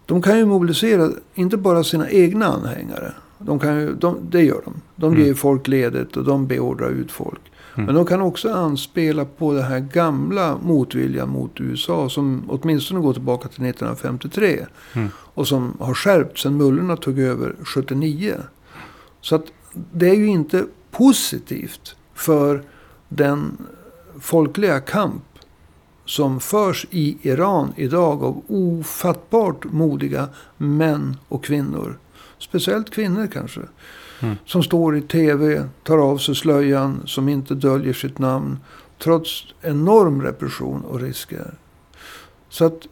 De 0.07 0.23
kan 0.23 0.39
ju 0.39 0.45
mobilisera 0.47 1.11
inte 1.35 1.57
bara 1.57 1.85
sina 1.85 2.11
egna 2.11 2.47
anhängare. 2.47 3.13
De 3.39 3.59
kan 3.59 3.81
ju, 3.81 3.95
de, 3.95 4.17
det 4.31 4.43
gör 4.43 4.61
de. 4.65 4.75
De 4.97 5.13
Mm. 5.13 5.27
ger 5.27 5.35
folk 5.35 5.69
ledigt 5.69 6.17
och 6.17 6.25
de 6.25 6.47
beordrar 6.47 6.91
ut 6.91 7.13
folk. 7.13 7.41
Mm. 7.75 7.87
Men 7.87 7.95
de 7.95 8.07
kan 8.07 8.21
också 8.21 8.53
anspela 8.53 9.25
på 9.25 9.53
den 9.53 9.65
här 9.65 9.81
gamla 9.81 10.59
motviljan 10.63 11.29
mot 11.29 11.61
USA 11.61 12.09
som 12.09 12.45
åtminstone 12.49 13.01
går 13.01 13.13
tillbaka 13.13 13.49
till 13.49 13.65
1953. 13.65 14.67
Mm. 14.93 15.09
Och 15.17 15.49
som 15.49 15.77
har 15.81 15.95
skärpts 15.95 16.43
sen 16.43 16.57
mullorna 16.57 16.97
tog 16.97 17.19
över 17.19 17.55
79. 17.65 18.35
Så 19.21 19.35
att 19.35 19.45
det 19.93 20.09
är 20.09 20.15
ju 20.15 20.27
inte 20.27 20.67
positivt 20.91 21.97
för 22.15 22.63
den 23.09 23.57
folkliga 24.21 24.81
kamp 24.81 25.23
som 26.05 26.41
förs 26.41 26.87
i 26.91 27.19
Iran 27.23 27.73
idag 27.77 28.25
av 28.25 28.43
ofattbart 28.49 29.65
modiga 29.65 30.29
män 30.57 31.17
och 31.29 31.45
kvinnor. 31.45 31.99
Speciellt 32.39 32.91
kvinnor 32.91 33.27
kanske. 33.33 33.61
Mm. 34.21 34.37
Som 34.47 34.63
står 34.63 34.97
i 34.97 35.01
tv, 35.01 35.65
tar 35.83 35.99
av 35.99 36.19
sig 36.19 36.35
slöjan, 36.35 37.03
som 37.07 37.29
inte 37.29 37.55
döljer 37.55 37.93
sitt 37.93 38.19
namn. 38.19 38.59
Trots 38.99 39.45
enorm 39.63 40.23
repression 40.23 40.85
och 40.85 41.01
risker. 41.01 41.55
Så 42.49 42.65
att 42.65 42.87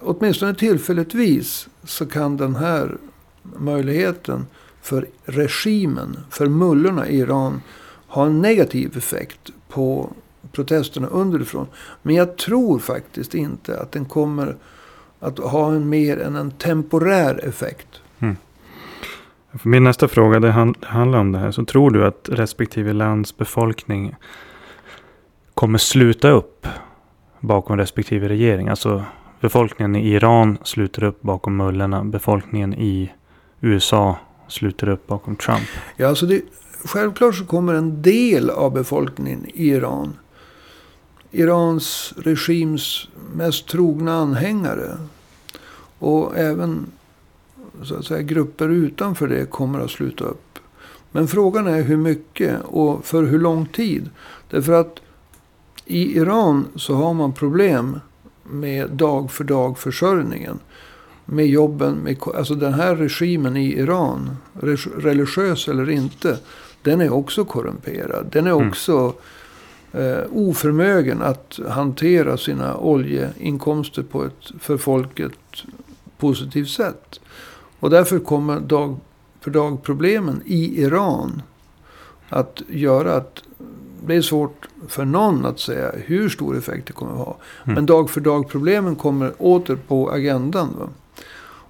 åtminstone 0.00 0.54
tillfälligtvis 0.54 1.68
så 1.84 2.06
kan 2.06 2.36
den 2.36 2.56
här 2.56 2.96
möjligheten 3.42 4.46
för 4.82 5.06
regimen, 5.24 6.18
för 6.30 6.46
mullorna 6.46 7.08
i 7.08 7.18
Iran 7.18 7.62
ha 8.06 8.26
en 8.26 8.40
negativ 8.40 8.96
effekt 8.96 9.50
på 9.68 10.12
protesterna 10.52 11.06
underifrån. 11.06 11.66
Men 12.02 12.14
jag 12.14 12.36
tror 12.36 12.78
faktiskt 12.78 13.34
inte 13.34 13.80
att 13.80 13.92
den 13.92 14.04
kommer 14.04 14.56
att 15.20 15.38
ha 15.38 15.72
en 15.72 15.88
mer 15.88 16.18
än 16.18 16.36
en 16.36 16.50
temporär 16.50 17.44
effekt. 17.44 17.99
För 19.58 19.68
min 19.68 19.84
nästa 19.84 20.08
fråga 20.08 20.40
det 20.40 20.50
handlar 20.82 21.18
om 21.18 21.32
det 21.32 21.38
här. 21.38 21.50
Så 21.50 21.64
tror 21.64 21.90
du 21.90 22.06
att 22.06 22.28
respektive 22.32 22.92
lands 22.92 23.36
befolkning 23.36 24.14
kommer 25.54 25.78
sluta 25.78 26.30
upp 26.30 26.66
bakom 27.40 27.76
respektive 27.76 28.28
regering? 28.28 28.68
Alltså 28.68 29.04
befolkningen 29.40 29.96
i 29.96 30.08
Iran 30.08 30.58
sluter 30.64 31.04
upp 31.04 31.22
bakom 31.22 31.56
mullorna. 31.56 32.04
Befolkningen 32.04 32.74
i 32.74 33.12
USA 33.60 34.16
sluter 34.48 34.88
upp 34.88 35.06
bakom 35.06 35.36
Trump. 35.36 35.68
Ja, 35.96 36.08
alltså 36.08 36.26
det, 36.26 36.42
självklart 36.84 37.34
så 37.34 37.44
kommer 37.44 37.74
en 37.74 38.02
del 38.02 38.50
av 38.50 38.72
befolkningen 38.72 39.46
i 39.54 39.68
Iran. 39.68 40.12
Irans 41.30 42.14
regims 42.16 43.08
mest 43.34 43.68
trogna 43.68 44.14
anhängare. 44.14 44.96
Och 45.98 46.38
även 46.38 46.86
så 47.82 47.94
att 47.94 48.04
säga, 48.04 48.22
grupper 48.22 48.68
utanför 48.68 49.28
det 49.28 49.50
kommer 49.50 49.80
att 49.80 49.90
sluta 49.90 50.24
upp. 50.24 50.58
Men 51.12 51.28
frågan 51.28 51.66
är 51.66 51.82
hur 51.82 51.96
mycket 51.96 52.60
och 52.64 53.04
för 53.04 53.22
hur 53.22 53.38
lång 53.38 53.66
tid. 53.66 54.10
Därför 54.50 54.72
att 54.72 55.00
i 55.84 56.16
Iran 56.16 56.66
så 56.76 56.94
har 56.94 57.14
man 57.14 57.32
problem 57.32 58.00
med 58.44 58.90
dag 58.90 59.30
för 59.30 59.44
dag 59.44 59.78
försörjningen. 59.78 60.58
Med 61.24 61.46
jobben, 61.46 61.94
med, 61.94 62.16
alltså 62.34 62.54
den 62.54 62.74
här 62.74 62.96
regimen 62.96 63.56
i 63.56 63.78
Iran, 63.78 64.36
re- 64.60 65.00
religiös 65.00 65.68
eller 65.68 65.90
inte, 65.90 66.38
den 66.82 67.00
är 67.00 67.12
också 67.12 67.44
korrumperad. 67.44 68.26
Den 68.32 68.46
är 68.46 68.50
Mm. 68.50 68.68
också 68.68 69.14
eh, 69.92 70.18
oförmögen 70.32 71.22
att 71.22 71.60
hantera 71.68 72.36
sina 72.36 72.76
oljeinkomster 72.76 74.02
på 74.02 74.24
ett 74.24 74.50
för 74.60 74.76
folket 74.76 75.32
positivt 76.18 76.68
sätt. 76.68 77.20
Och 77.80 77.90
därför 77.90 78.18
kommer 78.18 78.60
dag 78.60 78.96
för 79.40 79.50
dag 79.50 79.82
problemen 79.82 80.42
i 80.46 80.82
Iran 80.82 81.42
att 82.28 82.62
göra 82.68 83.14
att 83.14 83.42
det 84.06 84.14
är 84.14 84.22
svårt 84.22 84.68
för 84.88 85.04
någon 85.04 85.46
att 85.46 85.60
säga 85.60 85.92
hur 85.96 86.28
stor 86.28 86.58
effekt 86.58 86.86
det 86.86 86.92
kommer 86.92 87.12
att 87.12 87.18
ha. 87.18 87.36
Mm. 87.64 87.74
Men 87.74 87.86
dag 87.86 88.10
för 88.10 88.20
dag 88.20 88.48
problemen 88.48 88.96
kommer 88.96 89.32
åter 89.38 89.76
på 89.88 90.10
agendan. 90.10 90.76
Va? 90.78 90.88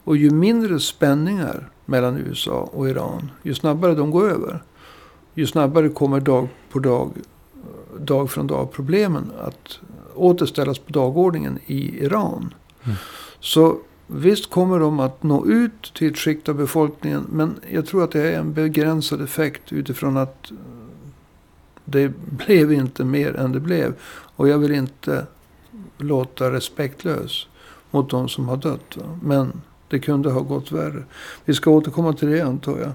Och 0.04 0.16
ju 0.16 0.30
mindre 0.30 0.80
spänningar 0.80 1.68
mellan 1.86 2.16
USA 2.16 2.70
och 2.72 2.88
Iran, 2.88 3.30
ju 3.42 3.54
snabbare 3.54 3.94
de 3.94 4.10
går 4.10 4.30
över. 4.30 4.62
Ju 5.34 5.46
snabbare 5.46 5.88
kommer 5.88 6.20
dag 6.20 6.48
på 6.70 6.78
dag, 6.78 7.10
dag 7.98 8.30
från 8.30 8.46
dag 8.46 8.72
problemen 8.72 9.32
att 9.40 9.78
återställas 10.14 10.78
på 10.78 10.92
dagordningen 10.92 11.58
i 11.66 12.04
Iran. 12.04 12.54
Mm. 12.84 12.96
Så 13.40 13.78
visst 14.12 14.50
kommer 14.50 14.78
de 14.80 15.00
att 15.00 15.22
nå 15.22 15.46
ut 15.46 15.94
till 15.94 16.10
ett 16.10 16.18
skikt 16.18 16.48
av 16.48 16.54
befolkningen. 16.54 17.26
Men 17.32 17.54
jag 17.70 17.86
tror 17.86 18.04
att 18.04 18.10
det 18.10 18.22
är 18.34 18.38
en 18.38 18.52
begränsad 18.52 19.22
effekt 19.22 19.72
utifrån 19.72 20.16
att 20.16 20.52
det 21.84 22.12
blev 22.46 22.72
inte 22.72 23.04
mer 23.04 23.36
än 23.36 23.52
det 23.52 23.60
blev. 23.60 23.94
Och 24.36 24.48
jag 24.48 24.58
vill 24.58 24.72
inte 24.74 25.26
låta 25.98 26.52
respektlös 26.52 27.46
mot 27.90 28.10
de 28.10 28.28
som 28.28 28.48
har 28.48 28.56
dött. 28.56 28.96
Va? 28.96 29.18
Men 29.22 29.52
det 29.88 29.98
kunde 29.98 30.30
ha 30.30 30.40
gått 30.40 30.72
värre. 30.72 31.02
Vi 31.44 31.54
ska 31.54 31.70
återkomma 31.70 32.12
till 32.12 32.30
det 32.30 32.40
antar 32.40 32.78
jag. 32.78 32.92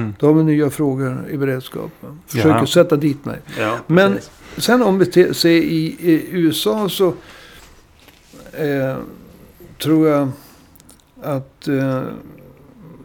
Mm. 0.00 0.14
Då 0.18 0.26
har 0.26 0.34
vi 0.34 0.44
nya 0.44 0.70
frågor 0.70 1.28
i 1.30 1.36
beredskap. 1.36 1.90
va? 2.00 2.16
Försöker 2.26 2.48
Ja. 2.58 2.66
sätta 2.66 2.96
dit 2.96 3.24
mig. 3.24 3.38
Ja, 3.58 3.78
Men 3.86 4.18
sen 4.56 4.82
om 4.82 4.98
vi 4.98 5.34
ser 5.34 5.50
i, 5.50 5.96
i 6.00 6.26
USA 6.30 6.88
så 6.88 7.08
eh, 8.52 8.96
tror 9.82 10.08
jag 10.08 10.28
att 11.24 11.68
eh, 11.68 12.02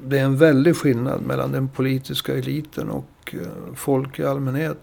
det 0.04 0.20
är 0.20 0.24
en 0.24 0.38
väldig 0.38 0.76
skillnad 0.76 1.22
mellan 1.22 1.52
den 1.52 1.70
politiska 1.70 2.38
eliten 2.38 2.90
och 2.90 3.36
eh, 3.36 3.74
folk 3.76 4.20
i 4.20 4.26
allmänhet. 4.26 4.78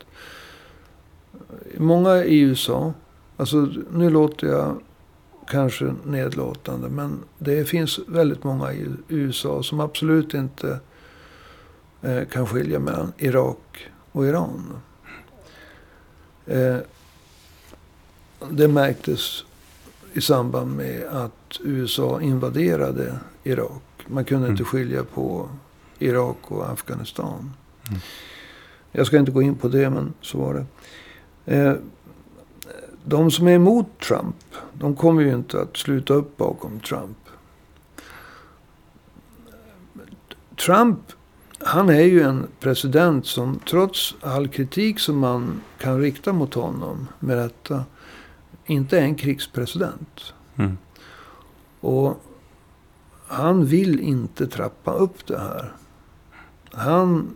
Många 1.76 2.24
i 2.24 2.40
USA, 2.40 2.92
alltså 3.36 3.68
nu 3.92 4.10
låter 4.10 4.46
jag 4.46 4.80
kanske 5.46 5.94
nedlåtande, 6.04 6.88
men 6.88 7.18
det 7.38 7.64
finns 7.64 7.98
väldigt 8.06 8.44
många 8.44 8.72
i 8.72 8.86
USA 9.08 9.62
som 9.62 9.80
absolut 9.80 10.34
inte 10.34 10.80
eh, 12.02 12.24
kan 12.24 12.46
skilja 12.46 12.78
mellan 12.78 13.12
Irak 13.18 13.88
och 14.12 14.26
Iran. 14.26 14.80
Eh, 16.46 16.76
det 18.50 18.68
märktes 18.68 19.44
i 20.16 20.20
samband 20.20 20.76
med 20.76 21.04
att 21.10 21.60
USA 21.64 22.20
invaderade 22.20 23.18
Irak. 23.44 23.82
Man 24.06 24.24
kunde 24.24 24.48
inte 24.48 24.62
Mm. 24.62 24.70
skilja 24.70 25.04
på 25.04 25.48
Irak 25.98 26.36
och 26.42 26.70
Afghanistan. 26.70 27.52
Mm. 27.88 28.00
Jag 28.92 29.06
ska 29.06 29.18
inte 29.18 29.32
gå 29.32 29.42
in 29.42 29.54
på 29.54 29.68
det, 29.68 29.90
men 29.90 30.12
så 30.20 30.38
var 30.38 30.54
det. 30.54 30.66
Eh, 31.56 31.74
de 33.04 33.30
som 33.30 33.46
är 33.46 33.52
emot 33.52 33.86
Trump, 34.00 34.36
de 34.72 34.96
kommer 34.96 35.22
ju 35.22 35.34
inte 35.34 35.60
att 35.60 35.76
sluta 35.76 36.14
upp 36.14 36.36
bakom 36.36 36.80
Trump. 36.80 37.16
Trump, 40.66 40.98
han 41.58 41.88
är 41.88 42.00
ju 42.02 42.22
en 42.22 42.46
president 42.60 43.26
som 43.26 43.58
trots 43.68 44.14
all 44.20 44.48
kritik 44.48 45.00
som 45.00 45.18
man 45.18 45.60
kan 45.78 46.00
rikta 46.00 46.32
mot 46.32 46.54
honom 46.54 47.08
med 47.20 47.38
detta, 47.38 47.84
inte 48.66 49.00
en 49.00 49.14
krigspresident. 49.14 50.34
Mm. 50.56 50.78
Och 51.80 52.20
han 53.26 53.66
vill 53.66 54.00
inte 54.00 54.46
trappa 54.46 54.92
upp 54.92 55.26
det 55.26 55.38
här. 55.38 55.72
Han, 56.72 57.34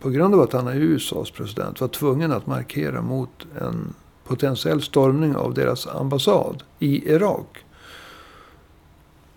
på 0.00 0.10
grund 0.10 0.34
av 0.34 0.40
att 0.40 0.52
han 0.52 0.66
är 0.66 0.76
USAs 0.76 1.30
president, 1.30 1.80
var 1.80 1.88
tvungen 1.88 2.32
att 2.32 2.46
markera 2.46 3.02
mot 3.02 3.46
en 3.60 3.94
potentiell 4.24 4.82
stormning 4.82 5.36
av 5.36 5.54
deras 5.54 5.86
ambassad 5.86 6.62
i 6.78 7.10
Irak. 7.10 7.58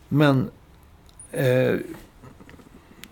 Men 0.08 0.50
eh, 1.32 1.76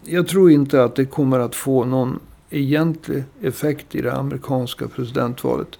jag 0.03 0.27
tror 0.27 0.51
inte 0.51 0.83
att 0.83 0.95
det 0.95 1.05
kommer 1.05 1.39
att 1.39 1.55
få 1.55 1.85
någon 1.85 2.19
egentlig 2.49 3.23
effekt 3.41 3.95
i 3.95 4.01
det 4.01 4.13
amerikanska 4.13 4.87
presidentvalet. 4.87 5.79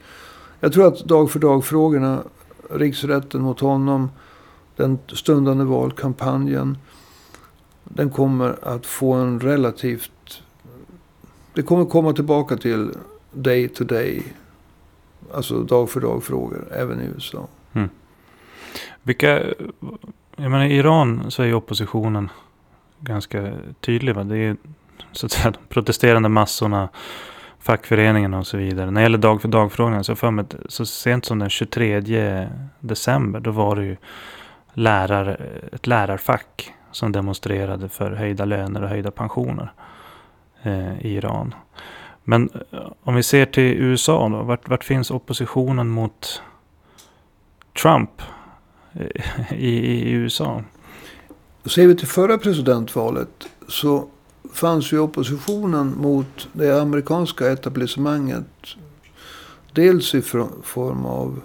Jag 0.60 0.74
tror 0.74 0.88
att 0.88 1.00
dag 1.00 1.32
för 1.32 1.40
dag-frågorna, 1.40 2.24
riksrätten 2.70 3.42
mot 3.42 3.60
honom, 3.60 4.10
den 4.76 5.00
stundande 5.08 5.64
valkampanjen, 5.64 6.78
den 7.84 8.10
kommer 8.10 8.56
att 8.62 8.86
få 8.86 9.14
en 9.14 9.40
relativt... 9.40 10.42
Det 11.54 11.62
kommer 11.62 11.86
komma 11.86 12.14
tillbaka 12.14 12.58
till 12.58 12.92
day 13.32 13.68
to 13.68 13.84
day, 13.84 14.24
alltså 15.34 15.64
dag 15.64 15.90
för 15.90 16.02
dag-frågor, 16.02 16.68
även 16.72 17.02
i 17.02 17.06
USA. 17.16 17.48
Mm. 17.74 17.90
Vilka, 19.04 19.44
jag 20.36 20.52
menar 20.52 20.66
i 20.66 20.76
Iran 20.76 21.32
så 21.32 21.44
är 21.44 21.48
ju 21.48 21.54
oppositionen 21.54 22.30
ganska 23.00 23.54
tydlig. 23.80 24.16
Va? 24.16 24.24
Det 24.24 24.38
är 24.38 24.58
så 25.12 25.26
att 25.26 25.32
säga 25.32 25.52
de 25.52 25.60
protesterande 25.70 26.30
massorna, 26.30 26.90
fackföreningarna 27.60 28.40
och 28.40 28.48
så 28.48 28.58
vidare. 28.58 28.92
När 28.92 29.02
det 29.02 29.06
gäller 29.06 29.18
dag 29.18 29.42
för 29.42 29.48
dag-frågan. 29.48 30.04
så 30.04 30.16
för 30.16 30.32
mig 30.32 30.46
att 30.46 30.56
så 30.70 30.86
sent 30.86 31.26
som 31.26 31.40
den 31.40 31.50
23 31.50 32.48
december 32.80 33.40
då 33.40 33.52
var 33.52 33.76
det 33.76 33.86
ju 33.86 33.98
lärar, 34.74 35.42
ett 35.72 35.88
lärarfack 35.88 36.74
som 36.92 37.12
demonstrerade 37.12 37.90
för 37.90 38.12
höjda 38.12 38.46
löner 38.46 38.84
och 38.84 38.90
höjda 38.90 39.12
pensioner 39.12 39.74
eh, 40.64 41.06
i 41.06 41.16
Iran. 41.16 41.56
Men 42.24 42.50
eh, 42.72 42.80
om 43.04 43.16
vi 43.16 43.24
ser 43.24 43.46
till 43.46 43.64
USA 43.64 44.30
då, 44.30 44.44
vart, 44.44 44.70
vart 44.70 44.84
finns 44.84 45.12
oppositionen 45.12 45.88
mot 45.88 46.42
Trump 47.82 48.22
eh, 48.94 49.52
i, 49.52 49.70
i, 49.70 50.10
i 50.10 50.12
USA? 50.12 50.64
Ser 51.66 51.88
vi 51.88 51.96
till 51.96 52.08
förra 52.08 52.38
presidentvalet 52.38 53.50
så 53.68 54.08
fanns 54.54 54.92
ju 54.92 55.00
oppositionen 55.00 55.94
mot 55.98 56.48
det 56.54 56.82
amerikanska 56.82 57.52
etablissemanget. 57.52 58.46
Dels 59.74 60.16
i 60.16 60.22
form 60.64 61.06
av 61.06 61.42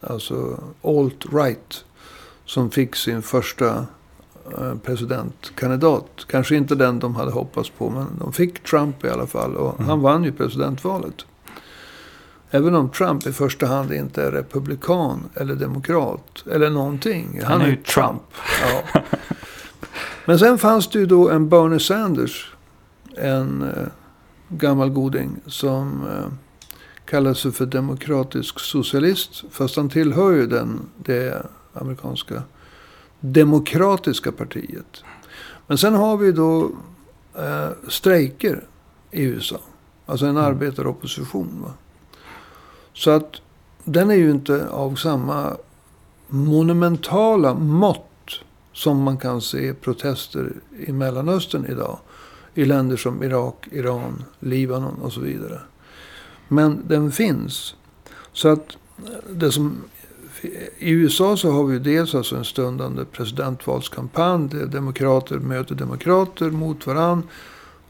alltså 0.00 0.58
alt-right. 0.82 1.84
Som 2.46 2.70
fick 2.70 2.96
sin 2.96 3.22
första 3.22 3.86
eh, 4.58 4.74
presidentkandidat. 4.84 6.08
Kanske 6.26 6.56
inte 6.56 6.74
den 6.74 6.98
de 6.98 7.14
hade 7.16 7.30
hoppats 7.30 7.70
på. 7.70 7.90
Men 7.90 8.06
de 8.18 8.32
fick 8.32 8.62
Trump 8.62 9.04
i 9.04 9.08
alla 9.08 9.26
fall. 9.26 9.56
Och 9.56 9.74
Mm. 9.74 9.88
han 9.88 10.00
vann 10.00 10.24
ju 10.24 10.32
presidentvalet. 10.32 11.14
Även 12.50 12.74
om 12.74 12.88
Trump 12.90 13.26
i 13.26 13.32
första 13.32 13.66
hand 13.66 13.92
inte 13.92 14.22
är 14.22 14.30
republikan 14.32 15.20
eller 15.34 15.54
demokrat. 15.54 16.44
Eller 16.52 16.70
någonting. 16.70 17.40
Han, 17.44 17.60
är 17.60 17.66
ju 17.66 17.76
Trump. 17.76 18.22
Ja. 18.62 19.00
Men 20.26 20.38
sen 20.38 20.58
fanns 20.58 20.88
det 20.88 20.98
ju 20.98 21.06
då 21.06 21.30
en 21.30 21.48
Bernie 21.48 21.80
Sanders. 21.80 22.54
En 23.16 23.62
eh, 23.62 23.86
gammal 24.48 24.90
goding. 24.90 25.36
Som 25.46 26.06
eh, 26.06 26.32
kallar 27.04 27.34
sig 27.34 27.52
för 27.52 27.66
demokratisk 27.66 28.60
socialist. 28.60 29.44
Fast 29.50 29.76
han 29.76 29.88
tillhör 29.88 30.30
ju 30.32 30.46
den, 30.46 30.80
det 30.96 31.46
amerikanska 31.72 32.42
demokratiska 33.20 34.32
partiet. 34.32 35.04
Men 35.66 35.78
sen 35.78 35.94
har 35.94 36.16
vi 36.16 36.32
då 36.32 36.70
eh, 37.38 37.68
strejker 37.88 38.64
i 39.10 39.22
USA. 39.22 39.60
Alltså 40.06 40.26
en 40.26 40.36
Mm. 40.36 40.44
arbetaropposition. 40.44 41.62
Va? 41.64 41.70
Så 42.92 43.10
att 43.10 43.32
den 43.84 44.10
är 44.10 44.14
ju 44.14 44.30
inte 44.30 44.68
av 44.68 44.94
samma 44.94 45.56
monumentala 46.28 47.54
mått 47.54 48.06
som 48.74 49.02
man 49.02 49.16
kan 49.18 49.40
se 49.40 49.74
protester 49.74 50.52
i 50.86 50.92
Mellanöstern 50.92 51.66
idag. 51.68 51.98
I 52.54 52.64
länder 52.64 52.96
som 52.96 53.22
Irak, 53.22 53.68
Iran, 53.70 54.24
Libanon 54.40 54.94
och 55.02 55.12
så 55.12 55.20
vidare. 55.20 55.60
Men 56.48 56.82
den 56.88 57.12
finns. 57.12 57.74
Så 58.32 58.48
att 58.48 58.76
det 59.30 59.52
som... 59.52 59.76
I 60.78 60.90
USA 60.90 61.36
så 61.36 61.50
har 61.50 61.64
vi 61.64 61.78
dels 61.78 62.14
alltså 62.14 62.36
en 62.36 62.44
stundande 62.44 63.04
presidentvalskampanj. 63.04 64.48
Där 64.48 64.66
demokrater 64.66 65.38
möter 65.38 65.74
demokrater 65.74 66.50
mot 66.50 66.86
varann. 66.86 67.22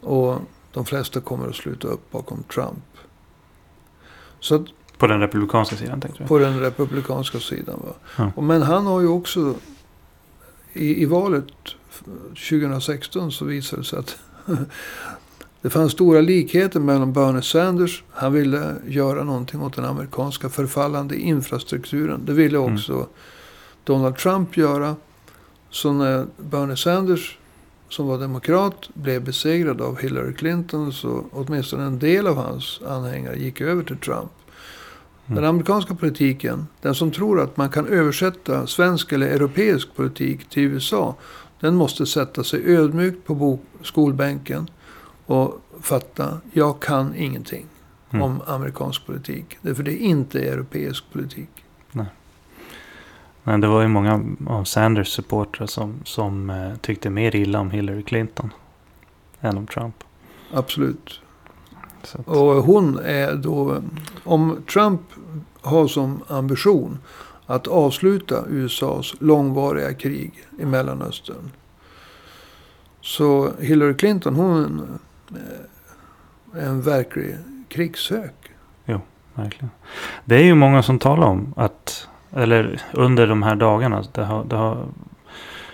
Och 0.00 0.38
de 0.72 0.84
flesta 0.84 1.20
kommer 1.20 1.48
att 1.48 1.54
sluta 1.54 1.88
upp 1.88 2.10
bakom 2.10 2.42
Trump. 2.42 2.84
Så 4.40 4.54
att 4.54 4.62
På 4.98 5.06
den 5.06 5.20
republikanska 5.20 5.76
sidan 5.76 6.00
tänkte 6.00 6.22
du? 6.22 6.28
på 6.28 6.38
den 6.38 6.60
republikanska 6.60 7.40
sidan. 7.40 7.80
Va? 7.84 8.32
Och 8.36 8.42
Men 8.42 8.62
han 8.62 8.86
har 8.86 9.00
ju 9.00 9.08
också 9.08 9.54
i, 10.74 11.02
i 11.02 11.04
valet 11.04 11.44
2016 12.50 13.32
så 13.32 13.44
visade 13.44 13.82
det 13.82 13.86
sig 13.86 13.98
att 13.98 14.16
det 15.62 15.70
fanns 15.70 15.92
stora 15.92 16.20
likheter 16.20 16.80
mellan 16.80 17.12
Bernie 17.12 17.42
Sanders. 17.42 18.02
Han 18.10 18.32
ville 18.32 18.74
göra 18.86 19.24
någonting 19.24 19.62
åt 19.62 19.76
den 19.76 19.84
amerikanska 19.84 20.48
förfallande 20.48 21.16
infrastrukturen. 21.16 22.20
Det 22.24 22.32
ville 22.32 22.58
Mm. 22.58 22.74
också 22.74 23.06
Donald 23.84 24.16
Trump 24.16 24.56
göra. 24.56 24.96
Så 25.70 25.92
när 25.92 26.26
Bernie 26.36 26.76
Sanders, 26.76 27.38
som 27.88 28.06
var 28.06 28.18
demokrat, 28.18 28.88
blev 28.94 29.24
besegrad 29.24 29.80
av 29.80 29.98
Hillary 29.98 30.34
Clinton 30.34 30.92
så 30.92 31.24
åtminstone 31.32 31.84
en 31.84 31.98
del 31.98 32.26
av 32.26 32.36
hans 32.36 32.80
anhängare 32.88 33.36
gick 33.38 33.60
över 33.60 33.82
till 33.82 33.96
Trump. 33.96 34.30
Den 35.26 35.44
amerikanska 35.44 35.94
politiken, 35.94 36.66
den 36.80 36.94
som 36.94 37.10
tror 37.10 37.40
att 37.40 37.56
man 37.56 37.70
kan 37.70 37.86
översätta 37.86 38.66
svensk 38.66 39.12
eller 39.12 39.26
europeisk 39.26 39.94
politik 39.96 40.48
till 40.50 40.62
USA, 40.62 41.14
den 41.60 41.74
måste 41.74 42.06
sätta 42.06 42.44
sig 42.44 42.76
ödmjukt 42.76 43.26
på 43.26 43.58
skolbänken 43.82 44.70
och 45.26 45.60
fatta, 45.80 46.40
jag 46.52 46.80
kan 46.80 47.14
ingenting 47.14 47.66
Mm. 48.14 48.22
om 48.22 48.42
amerikansk 48.46 49.06
politik. 49.06 49.58
Därför 49.62 49.82
det 49.82 49.92
är 49.92 50.06
inte 50.06 50.40
europeisk 50.40 51.04
politik. 51.12 51.48
Men 53.46 53.60
det 53.60 53.66
var 53.66 53.82
ju 53.82 53.88
många 53.88 54.36
av 54.46 54.64
Sanders 54.64 55.08
supportrar 55.08 55.66
som, 55.66 55.94
som 56.04 56.50
eh, 56.50 56.76
tyckte 56.76 57.10
mer 57.10 57.36
illa 57.36 57.60
om 57.60 57.70
Hillary 57.70 58.02
Clinton 58.02 58.52
än 59.40 59.56
om 59.56 59.66
Trump. 59.66 60.04
Absolut. 60.52 61.20
Att, 62.12 62.28
Och 62.28 62.62
hon 62.62 62.98
är 62.98 63.34
då, 63.34 63.82
om 64.24 64.62
Trump 64.72 65.00
har 65.60 65.86
som 65.86 66.22
ambition 66.28 66.98
att 67.46 67.66
avsluta 67.66 68.44
USAs 68.48 69.14
långvariga 69.20 69.94
krig 69.94 70.32
i 70.58 70.64
Mellanöstern. 70.64 71.50
Så 73.00 73.52
Hillary 73.60 73.94
Clinton, 73.94 74.34
hon 74.34 74.82
eh, 75.30 76.62
är 76.62 76.66
en 76.66 76.82
verklig 76.82 77.36
krigshök. 77.68 78.34
verkligen. 79.34 79.70
Det 80.24 80.34
är 80.34 80.42
ju 80.42 80.54
många 80.54 80.82
som 80.82 80.98
talar 80.98 81.26
om 81.26 81.54
att, 81.56 82.08
eller 82.32 82.82
under 82.92 83.26
de 83.26 83.42
här 83.42 83.54
dagarna, 83.54 84.04
det 84.12 84.24
har, 84.24 84.44
det 84.44 84.56
har 84.56 84.86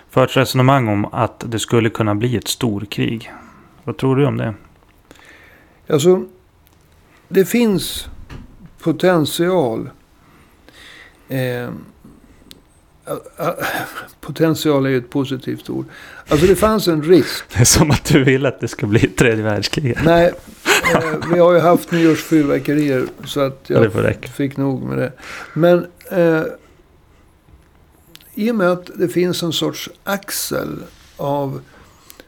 förts 0.09 0.37
resonemang 0.37 0.87
om 0.87 1.05
att 1.05 1.43
det 1.47 1.59
skulle 1.59 1.89
kunna 1.89 2.15
bli 2.15 2.37
ett 2.37 2.47
storkrig. 2.47 3.31
Vad 3.83 3.97
tror 3.97 4.15
du 4.15 4.25
om 4.25 4.37
det? 4.37 4.53
Alltså, 5.87 6.25
det 7.27 7.45
finns 7.45 8.07
potential. 8.79 9.89
Eh, 11.29 11.69
potential 14.21 14.85
är 14.85 14.89
ju 14.89 14.97
ett 14.97 15.09
positivt 15.09 15.69
ord. 15.69 15.85
Alltså 16.27 16.47
det 16.47 16.55
fanns 16.55 16.87
en 16.87 17.03
risk. 17.03 17.43
Det 17.53 17.59
är 17.59 17.65
som 17.65 17.91
att 17.91 18.05
du 18.05 18.23
vill 18.23 18.45
att 18.45 18.59
det 18.59 18.67
ska 18.67 18.87
bli 18.87 18.99
tredje 18.99 19.43
världskrig. 19.43 19.97
Nej, 20.03 20.33
eh, 20.93 21.13
vi 21.33 21.39
har 21.39 21.53
ju 21.53 21.59
haft 21.59 21.91
nyårsfyrverkerier 21.91 23.05
så 23.25 23.39
att 23.39 23.63
jag 23.67 24.15
fick 24.35 24.57
nog 24.57 24.83
med 24.83 24.97
det. 24.97 25.11
Men 25.53 25.85
eh, 26.11 26.43
i 28.33 28.51
och 28.51 28.55
med 28.55 28.71
att 28.71 28.89
det 28.95 29.07
finns 29.07 29.43
en 29.43 29.53
sorts 29.53 29.89
axel 30.03 30.79
av 31.17 31.61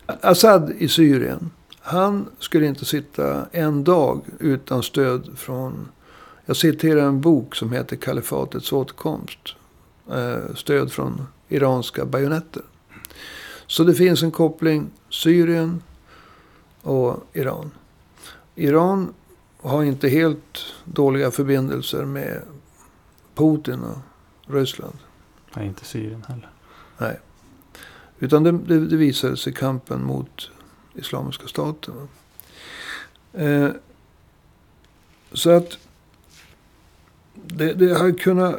Assad 0.05 0.73
i 0.77 0.87
Syrien. 0.87 1.49
Han 1.85 2.29
skulle 2.39 2.65
inte 2.65 2.85
sitta 2.85 3.45
en 3.51 3.83
dag 3.83 4.21
utan 4.39 4.83
stöd 4.83 5.37
från... 5.37 5.87
Jag 6.45 6.55
citerar 6.55 7.01
en 7.01 7.21
bok 7.21 7.55
som 7.55 7.71
heter 7.71 7.95
Kalifatets 7.95 8.73
återkomst. 8.73 9.55
Eh, 10.11 10.55
stöd 10.55 10.91
från 10.91 11.27
iranska 11.49 12.05
bajonetter. 12.05 12.61
Så 13.67 13.83
det 13.83 13.93
finns 13.93 14.23
en 14.23 14.31
koppling 14.31 14.89
Syrien 15.09 15.81
och 16.81 17.27
Iran. 17.33 17.71
Iran 18.55 19.13
har 19.61 19.83
inte 19.83 20.09
helt 20.09 20.65
dåliga 20.85 21.31
förbindelser 21.31 22.05
med 22.05 22.41
Putin 23.35 23.83
och 23.83 23.97
Ryssland. 24.53 24.97
Nej, 25.55 25.67
inte 25.67 25.85
Syrien 25.85 26.23
heller. 26.27 26.49
Nej. 26.97 27.19
Utan 28.19 28.43
det, 28.43 28.51
det, 28.51 28.87
det 28.87 28.95
visade 28.95 29.37
sig 29.37 29.53
kampen 29.53 30.03
mot 30.03 30.49
Islamiska 30.95 31.47
staten. 31.47 32.07
Eh, 33.33 33.69
så 35.33 35.49
att 35.49 35.77
det, 37.33 37.73
det 37.73 37.97
hade 37.97 38.13
kunnat... 38.13 38.55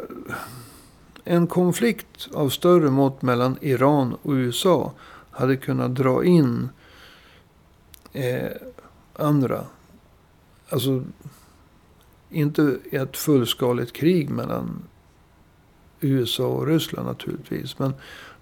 En 1.27 1.47
konflikt 1.47 2.29
av 2.33 2.49
större 2.49 2.91
mått 2.91 3.23
mellan 3.23 3.59
Iran 3.61 4.15
och 4.23 4.33
USA 4.33 4.93
hade 5.31 5.57
kunnat 5.57 5.95
dra 5.95 6.25
in 6.25 6.69
eh, 8.13 8.51
andra. 9.13 9.65
Alltså 10.69 11.05
inte 12.31 12.79
ett 12.91 13.17
fullskaligt 13.17 13.93
krig 13.93 14.31
mellan 14.31 14.83
USA 16.01 16.47
och 16.47 16.67
Ryssland 16.67 17.09
naturligtvis. 17.09 17.79
Men 17.79 17.95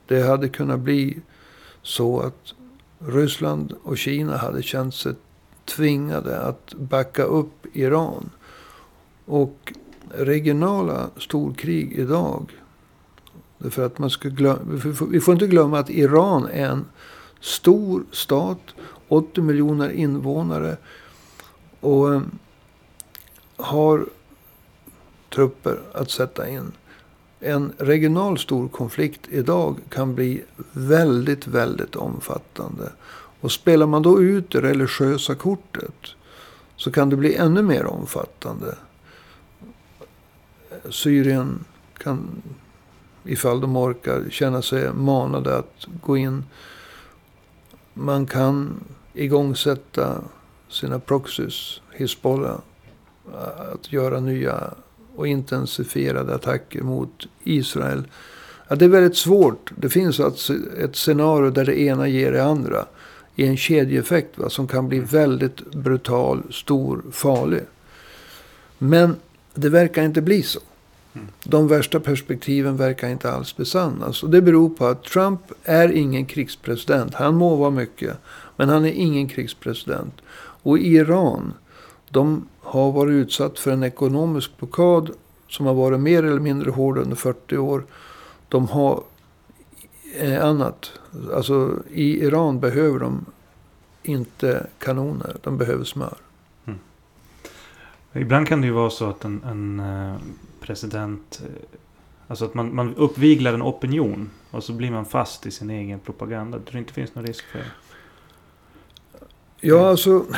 det 0.07 0.23
hade 0.23 0.49
kunnat 0.49 0.81
bli 0.81 1.19
så 1.83 2.21
att 2.21 2.55
Ryssland 3.07 3.75
och 3.83 3.99
Kina 3.99 4.37
hade 4.37 4.63
känt 4.63 4.95
sig 4.95 5.15
tvingade 5.65 6.41
att 6.41 6.75
backa 6.75 7.23
upp 7.23 7.67
Iran. 7.73 8.31
Och 9.25 9.73
regionala 10.09 11.11
storkrig 11.17 11.93
idag. 11.93 12.53
Därför 13.59 13.87
att 13.87 13.99
man 13.99 14.11
ska 14.11 14.29
glömma, 14.29 14.61
vi 15.11 15.21
får 15.21 15.35
inte 15.35 15.47
glömma 15.47 15.79
att 15.79 15.91
Iran 15.91 16.49
är 16.53 16.67
en 16.67 16.85
stor 17.41 18.05
stat. 18.13 18.61
80 19.09 19.41
miljoner 19.41 19.91
invånare. 19.91 20.77
Och 21.81 22.15
eh, 22.15 22.23
har 23.57 24.07
trupper 25.35 25.81
att 25.95 26.11
sätta 26.11 26.49
in 26.49 26.73
en 27.43 27.73
regional 27.79 28.39
stor 28.39 28.69
konflikt 28.69 29.29
idag 29.31 29.77
kan 29.89 30.15
bli 30.15 30.43
väldigt, 30.73 31.47
väldigt 31.47 31.97
omfattande. 31.97 32.93
Och 33.41 33.53
spelar 33.53 33.87
man 33.87 34.03
då 34.03 34.23
ut 34.23 34.51
det 34.51 34.61
religiösa 34.61 35.35
kortet 35.35 36.15
så 36.77 36.91
kan 36.91 37.11
det 37.11 37.17
bli 37.17 37.35
ännu 37.35 37.63
mer 37.63 37.87
omfattande. 37.87 38.75
Syrien 40.91 41.65
kan, 41.99 42.43
ifall 43.25 43.61
de 43.61 43.77
orkar, 43.77 44.25
känna 44.31 44.63
sig 44.63 44.93
manade 44.93 45.57
att 45.57 45.87
gå 46.03 46.17
in. 46.17 46.45
Man 47.95 48.27
kan 48.27 48.85
igångsätta 49.15 50.21
sina 50.69 50.99
proxies, 50.99 51.81
Hizbollah, 51.93 52.59
att 53.73 53.93
göra 53.93 54.21
nya 54.21 54.75
och 55.17 55.27
intensifierade 55.27 56.35
attacker 56.35 56.83
mot 56.83 57.27
Israel. 57.45 58.05
Ja, 58.69 58.77
det 58.77 58.85
är 58.85 58.89
väldigt 58.89 59.17
svårt. 59.17 59.73
Det 59.77 59.89
finns 59.89 60.21
alltså 60.21 60.55
ett 60.79 60.97
scenario 60.97 61.51
där 61.51 61.65
det 61.65 61.81
ena 61.81 62.09
ger 62.09 62.33
det 62.33 62.45
andra. 62.45 62.85
I 63.37 63.47
en 63.47 63.57
kedjeeffekt 63.57 64.39
va, 64.39 64.51
som 64.51 64.67
kan 64.67 64.89
bli 64.89 64.99
väldigt 65.01 65.73
brutal, 65.73 66.43
stor, 66.51 67.03
farlig. 67.13 67.63
Men 68.79 69.17
det 69.55 69.69
verkar 69.69 70.05
inte 70.05 70.23
bli 70.23 70.43
så. 70.43 70.61
De 71.45 71.69
värsta 71.69 72.01
perspektiven 72.01 72.77
verkar 72.77 73.09
inte 73.09 73.33
alls 73.33 73.57
besannas. 73.57 74.23
Och 74.23 74.31
det 74.31 74.43
beror 74.43 74.71
på 74.71 74.87
att 74.87 75.05
Trump 75.05 75.41
är 75.65 75.89
ingen 75.89 76.27
krigspresident. 76.27 77.15
Han 77.15 77.35
må 77.35 77.57
vara 77.57 77.71
mycket. 77.71 78.17
Men 78.57 78.69
han 78.69 78.85
är 78.85 78.93
ingen 78.93 79.29
krigspresident. 79.29 80.15
Och 80.63 80.79
Iran, 80.79 81.53
de 82.09 82.49
har 82.73 82.93
varit 82.93 83.13
utsatt 83.13 83.59
för 83.59 83.71
en 83.71 83.83
ekonomisk 83.83 84.59
blockad 84.59 85.11
som 85.49 85.67
har 85.67 85.75
varit 85.75 86.01
mer 86.01 86.23
eller 86.23 86.41
mindre 86.41 86.71
hård 86.71 86.99
under 86.99 87.17
40 87.17 87.57
år. 87.57 87.85
De 88.49 88.69
har 88.69 89.03
eh, 90.19 90.45
annat. 90.45 90.93
Alltså 91.35 91.83
i 91.91 92.25
Iran 92.25 92.61
behöver 92.61 92.99
de 92.99 93.25
inte 94.03 94.67
kanoner. 94.79 95.37
De 95.43 95.59
behöver 95.59 95.85
smör. 95.85 96.17
Mm. 96.67 96.79
Ibland 98.13 98.49
kan 98.49 98.61
det 98.61 98.67
ju 98.67 98.73
vara 98.73 98.91
så 98.91 99.09
att 99.09 99.25
en, 99.25 99.43
en 99.45 99.81
eh, 99.81 100.17
president... 100.61 101.43
Eh, 101.45 101.63
alltså 102.29 102.45
att 102.45 102.55
man, 102.55 102.75
man 102.75 102.95
uppviglar 102.95 103.55
en 103.55 103.63
opinion. 103.63 104.31
Och 104.51 104.65
så 104.65 104.73
blir 104.73 104.91
man 104.91 105.05
fast 105.05 105.47
i 105.47 105.51
sin 105.51 105.71
egen 105.71 105.99
propaganda. 105.99 106.59
Tror 106.59 106.79
inte 106.79 106.91
det 106.91 106.95
finns 106.95 107.15
någon 107.15 107.27
risk 107.27 107.45
för 107.45 107.59
det. 107.59 107.71
Ja, 109.61 109.89
alltså... 109.89 110.21
Trump, 110.21 110.37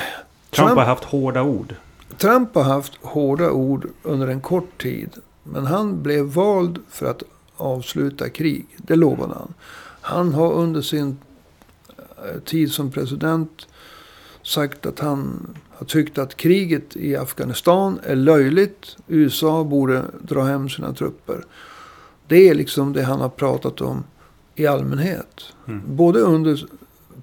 Trump 0.50 0.70
har 0.70 0.84
haft 0.84 1.04
hårda 1.04 1.42
ord. 1.42 1.74
Trump 2.18 2.54
har 2.54 2.62
haft 2.62 2.92
hårda 3.02 3.50
ord 3.50 3.88
under 4.02 4.28
en 4.28 4.40
kort 4.40 4.82
tid. 4.82 5.10
Men 5.42 5.66
han 5.66 6.02
blev 6.02 6.24
vald 6.24 6.78
för 6.88 7.06
att 7.06 7.22
avsluta 7.56 8.28
krig. 8.28 8.66
Det 8.76 8.96
lovade 8.96 9.34
han. 9.34 9.54
Han 10.00 10.34
har 10.34 10.52
under 10.52 10.80
sin 10.80 11.16
eh, 11.88 12.40
tid 12.40 12.72
som 12.72 12.90
president 12.90 13.66
sagt 14.42 14.86
att 14.86 15.00
han 15.00 15.46
har 15.70 15.86
tyckt 15.86 16.18
att 16.18 16.36
kriget 16.36 16.96
i 16.96 17.16
Afghanistan 17.16 18.00
är 18.02 18.16
löjligt. 18.16 18.96
USA 19.06 19.64
borde 19.64 20.04
dra 20.20 20.42
hem 20.42 20.68
sina 20.68 20.92
trupper. 20.92 21.44
Det 22.28 22.48
är 22.48 22.54
liksom 22.54 22.92
det 22.92 23.02
han 23.02 23.20
har 23.20 23.28
pratat 23.28 23.80
om 23.80 24.04
i 24.54 24.66
allmänhet. 24.66 25.42
Mm. 25.68 25.82
Både 25.96 26.20
under 26.20 26.66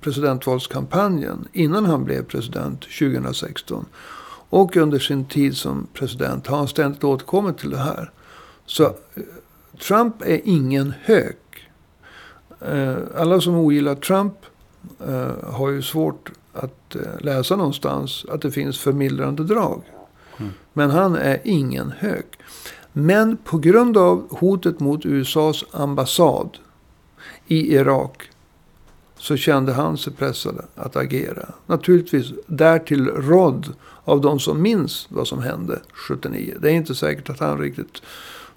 presidentvalskampanjen 0.01 1.47
innan 1.54 1.86
han 1.86 2.04
blev 2.04 2.23
president 2.23 2.82
2016 2.99 3.86
och 4.51 4.77
under 4.77 4.99
sin 4.99 5.25
tid 5.25 5.57
som 5.57 5.87
president 5.93 6.47
har 6.47 6.57
han 6.57 6.67
ständigt 6.67 7.03
återkommit 7.03 7.57
till 7.57 7.69
det 7.69 7.77
här. 7.77 8.11
Så 8.65 8.83
eh, 8.83 8.91
Trump 9.87 10.21
är 10.21 10.41
ingen 10.43 10.93
hök. 11.03 11.69
Eh, 12.59 12.95
alla 13.15 13.41
som 13.41 13.55
ogillar 13.55 13.95
Trump 13.95 14.33
eh, 15.07 15.51
har 15.53 15.69
ju 15.69 15.81
svårt 15.81 16.31
att 16.53 16.95
läsa 17.19 17.55
någonstans 17.55 18.25
att 18.29 18.41
det 18.41 18.51
finns 18.51 18.79
förmildrande 18.79 19.43
drag. 19.43 19.81
Mm. 20.37 20.51
Men 20.73 20.89
han 20.89 21.15
är 21.15 21.39
ingen 21.43 21.91
hök. 21.97 22.39
Men 22.93 23.37
på 23.37 23.57
grund 23.57 23.97
av 23.97 24.37
hotet 24.37 24.79
mot 24.79 25.05
USAs 25.05 25.65
ambassad 25.71 26.57
i 27.47 27.75
Irak 27.75 28.31
så 29.21 29.38
kände 29.38 29.73
han 29.73 29.97
sig 29.97 30.13
pressad 30.13 30.65
att 30.75 30.95
agera. 30.95 31.49
Naturligtvis 31.65 32.31
därtill 32.47 33.07
rådd 33.07 33.73
av 34.03 34.21
de 34.21 34.39
som 34.39 34.62
minns 34.62 35.07
vad 35.10 35.27
som 35.27 35.41
hände 35.41 35.79
79. 35.93 36.57
Det 36.62 36.69
är 36.69 36.73
inte 36.73 36.95
säkert 36.95 37.29
att 37.29 37.39
han 37.39 37.60
riktigt 37.60 38.01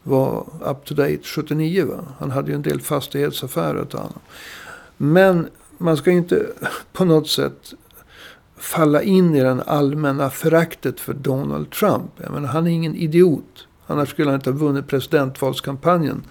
var 0.03 0.47
up 0.65 0.85
to 0.85 0.95
date 0.95 1.19
79. 1.23 1.87
Va? 1.87 2.05
Han 2.19 2.31
hade 2.31 2.51
ju 2.51 2.55
en 2.55 2.63
del 2.63 2.81
fastighetsaffärer 2.81 3.83
att 3.83 3.91
ta 3.91 3.99
hand 3.99 4.15
Men 4.97 5.47
man 5.79 5.97
ska 5.97 6.11
inte 6.11 6.47
på 6.93 7.05
något 7.05 7.29
sätt 7.29 7.75
falla 8.57 9.03
in 9.03 9.35
i 9.35 9.41
den 9.41 9.61
allmänna 9.67 10.31
föraktet 10.31 11.01
för 11.01 11.15
Donald 11.15 11.71
Trump. 11.71 12.11
Jag 12.17 12.33
menar, 12.33 12.49
han 12.49 12.67
är 12.67 12.71
ingen 12.71 12.95
idiot. 12.97 13.67
Annars 13.87 14.11
skulle 14.11 14.31
han 14.31 14.41
inte 14.41 14.51
ha 14.51 14.59
vunnit 14.59 14.87
presidentvalskampanjen 14.87 16.23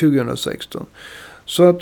2016. 0.00 0.86
Så 1.44 1.62
att 1.62 1.80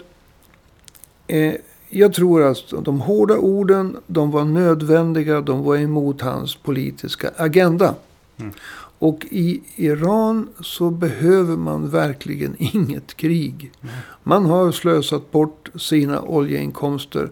eh, 1.26 1.54
jag 1.94 2.12
tror 2.12 2.42
att 2.42 2.84
de 2.84 3.00
hårda 3.00 3.38
orden, 3.38 3.96
de 4.06 4.30
var 4.30 4.44
nödvändiga, 4.44 5.40
de 5.40 5.62
var 5.62 5.76
emot 5.76 6.20
hans 6.20 6.56
politiska 6.56 7.30
agenda. 7.36 7.94
Mm. 8.36 8.52
Och 8.98 9.26
i 9.30 9.62
Iran 9.76 10.48
så 10.60 10.90
behöver 10.90 11.56
man 11.56 11.90
verkligen 11.90 12.56
inget 12.58 13.16
krig. 13.16 13.72
Mm. 13.80 13.94
Man 14.22 14.46
har 14.46 14.72
slösat 14.72 15.30
bort 15.30 15.70
sina 15.74 16.20
oljeinkomster 16.20 17.30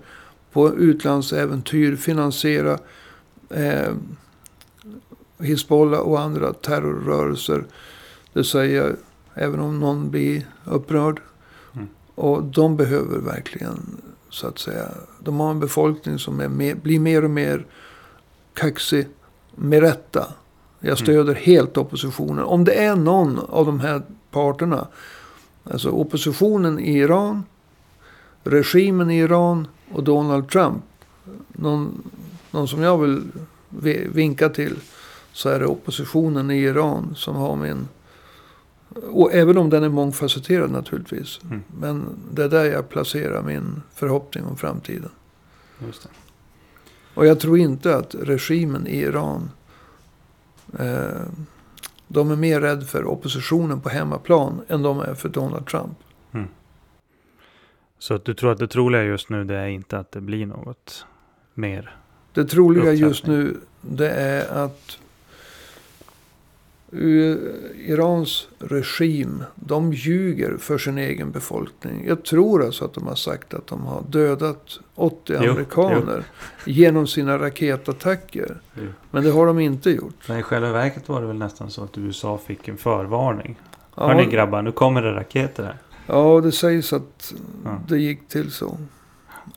på 0.53 0.75
utlandsäventyr, 0.75 1.96
finansiera 1.96 2.79
eh, 3.51 3.92
Hizbollah 5.38 6.01
och 6.01 6.20
andra 6.20 6.53
terrorrörelser. 6.53 7.64
Det 8.33 8.44
säger 8.44 8.85
jag 8.85 8.96
även 9.35 9.61
om 9.61 9.81
någon 9.81 10.11
blir 10.11 10.46
upprörd. 10.64 11.20
Mm. 11.75 11.88
Och 12.14 12.42
de 12.44 12.77
behöver 12.77 13.18
verkligen 13.18 14.01
så 14.31 14.47
att 14.47 14.59
säga. 14.59 14.88
De 15.19 15.40
har 15.40 15.51
en 15.51 15.61
befolkning 15.61 16.19
som 16.19 16.37
mer, 16.57 16.75
blir 16.75 17.01
mer 17.01 17.25
och 17.25 17.31
mer 17.31 17.66
kaxig. 18.55 19.07
Med 19.55 19.81
rätta. 19.81 20.27
Jag 20.79 20.88
mm. 20.88 20.97
stöder 20.97 21.33
mm. 21.33 21.43
helt 21.43 21.77
oppositionen. 21.77 22.45
Om 22.45 22.64
det 22.64 22.73
är 22.73 22.97
någon 22.97 23.38
av 23.38 23.66
de 23.66 23.81
här 23.81 24.03
parterna 24.31 24.87
Alltså 25.64 25.90
oppositionen 25.90 26.79
i 26.79 26.99
Iran, 26.99 27.45
regimen 28.45 29.11
i 29.11 29.19
Iran 29.19 29.69
och 29.93 30.05
Donald 30.05 30.49
Trump. 30.49 30.85
Någon, 31.49 32.11
någon 32.51 32.69
som 32.69 32.83
jag 32.83 32.99
vill 32.99 33.23
vinka 34.12 34.49
till 34.49 34.77
så 35.33 35.49
är 35.49 35.59
det 35.59 35.66
oppositionen 35.66 36.51
i 36.51 36.57
Iran 36.57 37.14
som 37.16 37.37
har 37.37 37.57
min... 37.57 37.88
Och 38.94 39.33
även 39.33 39.59
om 39.59 39.70
den 39.70 39.83
är 39.83 39.88
mångfacetterad 39.88 40.70
naturligtvis. 40.70 41.40
Mm. 41.44 41.62
Men 41.81 42.07
det 42.33 42.44
är 42.44 42.48
där 42.48 42.64
jag 42.64 42.88
placerar 42.88 43.42
min 43.42 43.83
förhoppning 43.94 44.44
om 44.44 44.57
framtiden. 44.57 45.11
Just 45.87 46.03
det. 46.03 46.09
Och 47.14 47.26
jag 47.26 47.40
tror 47.40 47.59
inte 47.59 47.96
att 47.96 48.14
regimen 48.14 48.87
i 48.87 48.96
Iran 48.96 49.50
eh, 50.79 51.22
de 52.09 52.31
är 52.31 52.37
mer 52.37 52.61
rädda 52.61 52.87
för 52.87 53.05
oppositionen 53.05 53.81
på 53.81 53.88
hemmaplan 53.88 54.61
än 54.68 54.83
de 54.83 55.00
är 55.00 55.14
för 55.14 55.29
Donald 55.29 55.66
Trump. 55.66 55.98
Mm. 56.33 56.48
Så 57.98 58.14
att 58.14 58.24
du 58.24 58.35
tror 58.35 58.53
att 58.53 58.59
det 58.59 58.68
troliga 58.68 59.03
just 59.03 59.29
nu 59.29 59.44
det 59.44 59.57
är 59.57 59.66
inte 59.66 59.98
att 59.98 60.12
det 60.12 60.20
blir 60.20 60.46
något 60.46 61.07
mer? 61.55 61.96
Det 62.33 62.44
troliga 62.44 62.92
just 62.92 63.26
nu 63.26 63.57
det 63.81 64.11
är 64.11 64.64
att 64.64 64.98
Irans 66.92 68.48
regim, 68.59 69.42
de 69.55 69.92
ljuger 69.92 70.57
för 70.57 70.79
sin 70.79 70.98
egen 70.98 71.31
befolkning. 71.31 72.05
Jag 72.07 72.24
tror 72.24 72.64
alltså 72.64 72.85
att 72.85 72.94
de 72.94 73.07
har 73.07 73.14
sagt 73.14 73.55
att 73.55 73.66
de 73.66 73.81
har 73.87 74.03
dödat 74.09 74.81
80 74.94 75.33
jo, 75.42 75.50
amerikaner 75.50 76.24
jo. 76.64 76.72
genom 76.72 77.07
sina 77.07 77.38
raketattacker. 77.38 78.61
Jo. 78.74 78.87
Men 79.11 79.24
det 79.24 79.31
har 79.31 79.46
de 79.46 79.59
inte 79.59 79.90
gjort. 79.90 80.29
Men 80.29 80.38
i 80.38 80.42
själva 80.42 80.72
verket 80.72 81.09
var 81.09 81.20
det 81.20 81.26
väl 81.26 81.37
nästan 81.38 81.70
så 81.70 81.85
att 81.85 81.98
USA 81.98 82.38
fick 82.46 82.68
en 82.68 82.76
förvarning. 82.76 83.59
Ja, 83.96 84.07
Hörni 84.07 84.26
grabbar, 84.26 84.62
nu 84.62 84.72
kommer 84.72 85.03
det 85.03 85.12
raketer 85.12 85.62
här. 85.62 85.76
ja 86.07 86.40
det 86.40 86.53
sägs 86.53 86.92
att 86.92 87.35
Ja. 87.64 87.81
det 87.88 87.98
gick 87.98 88.29
till 88.29 88.50
så. 88.50 88.79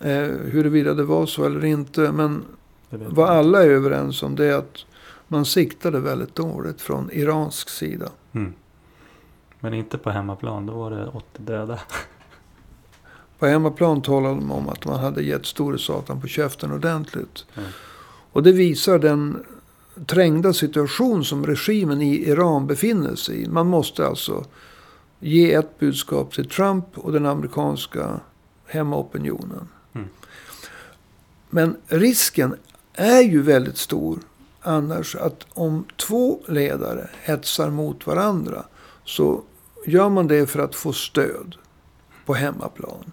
Eh, 0.02 0.12
huruvida 0.52 0.94
det 0.94 1.04
var 1.04 1.26
så 1.26 1.46
eller 1.46 1.66
inte. 1.66 2.12
Men 2.12 2.44
vad 2.90 3.30
alla 3.30 3.64
är 3.64 3.70
överens 3.70 4.24
om 4.24 4.36
det 4.36 4.46
är 4.46 4.58
att 4.58 4.86
man 5.34 5.46
siktade 5.46 6.00
väldigt 6.00 6.36
dåligt 6.36 6.82
från 6.82 7.12
iransk 7.12 7.70
sida. 7.70 8.10
Mm. 8.34 8.54
Men 9.60 9.74
inte 9.74 9.98
på 9.98 10.10
hemmaplan, 10.10 10.66
då 10.66 10.74
var 10.74 10.92
det 10.92 11.08
80 11.08 11.26
döda. 11.38 11.80
På 13.40 13.48
hemmaplan 13.48 14.02
talade 14.02 14.36
de 14.36 14.52
om 14.52 14.70
att 14.70 14.86
man 14.86 15.00
hade 15.00 15.24
gett 15.24 15.46
store 15.46 15.78
satan 15.78 16.22
på 16.22 16.28
käften 16.28 16.72
ordentligt. 16.72 17.46
Mm. 17.56 17.70
Och 18.32 18.44
det 18.44 18.52
visar 18.52 19.00
den 19.00 19.46
trängda 20.06 20.54
situation 20.54 21.26
som 21.26 21.46
regimen 21.46 22.02
i 22.02 22.30
Iran 22.30 22.68
befinner 22.68 23.16
sig 23.16 23.44
i. 23.44 23.48
Man 23.48 23.68
måste 23.68 24.08
alltså 24.08 24.46
ge 25.20 25.54
ett 25.54 25.80
budskap 25.80 26.34
till 26.34 26.50
Trump 26.50 26.86
och 26.98 27.12
den 27.12 27.26
amerikanska 27.26 28.20
hemmaopinionen. 28.66 29.68
Mm. 29.94 30.08
Men 31.50 31.78
risken 31.88 32.56
är 32.94 33.22
ju 33.22 33.42
väldigt 33.42 33.78
stor 33.78 34.20
annars 34.64 35.16
att 35.16 35.46
om 35.54 35.86
två 36.08 36.40
ledare 36.48 37.10
hetsar 37.22 37.70
mot 37.70 38.08
varandra 38.08 38.66
så 39.06 39.42
gör 39.86 40.10
man 40.10 40.28
det 40.28 40.48
för 40.48 40.60
att 40.60 40.76
få 40.76 40.94
stöd 40.94 41.56
på 42.26 42.34
hemmaplan. 42.34 43.12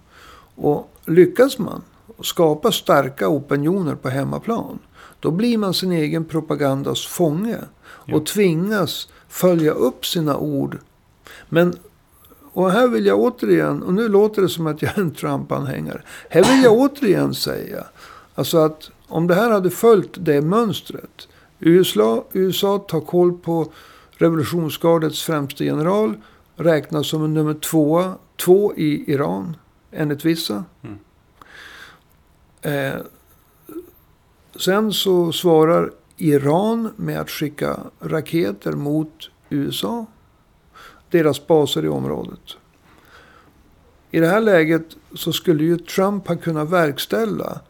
Och 0.55 0.91
lyckas 1.05 1.59
man 1.59 1.83
skapa 2.23 2.73
starka 2.73 3.29
opinioner 3.29 3.95
på 3.95 4.09
hemmaplan 4.09 4.79
då 5.21 5.31
blir 5.31 5.59
man 5.59 5.75
sin 5.75 5.93
egen 5.93 6.25
propagandas 6.25 7.07
fånge 7.07 7.59
Ja. 8.07 8.17
och 8.17 8.27
tvingas 8.27 9.09
följa 9.29 9.73
upp 9.73 10.07
sina 10.07 10.39
ord. 10.39 10.79
Men, 11.49 11.75
och 12.53 12.71
här 12.71 12.89
vill 12.89 13.07
jag 13.07 13.21
återigen, 13.21 13.83
och 13.83 13.95
nu 13.95 14.09
låter 14.09 14.43
det 14.43 14.49
som 14.49 14.67
att 14.67 14.83
jag 14.83 14.99
är 14.99 15.01
en 15.01 15.15
Trump-anhängare. 15.15 16.03
Här 16.31 16.45
vill 16.45 16.65
jag 16.65 16.73
återigen 16.73 17.35
säga, 17.35 17.85
alltså 18.35 18.59
att 18.59 18.91
om 19.09 19.27
det 19.27 19.35
här 19.35 19.51
hade 19.51 19.71
följt 19.71 20.15
det 20.19 20.41
mönstret. 20.43 21.29
USA, 21.61 22.25
USA 22.33 22.79
tar 22.79 23.01
koll 23.01 23.33
på 23.39 23.73
revolutionsgardets 24.11 25.23
främste 25.23 25.65
general, 25.65 26.15
räknas 26.57 27.09
som 27.09 27.25
en 27.25 27.35
nummer 27.35 27.55
tvåa, 27.55 28.15
två 28.37 28.75
i 28.77 29.13
Iran, 29.13 29.57
enligt 29.91 30.25
vissa. 30.25 30.65
Mm. 30.83 30.99
Eh, 32.63 33.01
sen 34.57 34.93
så 34.93 35.33
svarar 35.33 35.91
Iran 36.17 36.93
med 36.97 37.21
att 37.21 37.31
skicka 37.31 37.81
raketer 38.01 38.73
mot 38.73 39.31
USA. 39.51 40.07
Deras 41.11 41.47
baser 41.47 41.85
i 41.85 41.89
området. 41.89 42.57
I 44.11 44.21
det 44.21 44.27
här 44.27 44.41
läget 44.41 44.97
så 45.15 45.33
skulle 45.33 45.65
ju 45.65 45.77
Trump 45.79 46.29
ha 46.29 46.37
kunnat 46.37 46.71
verkställa 46.71 47.61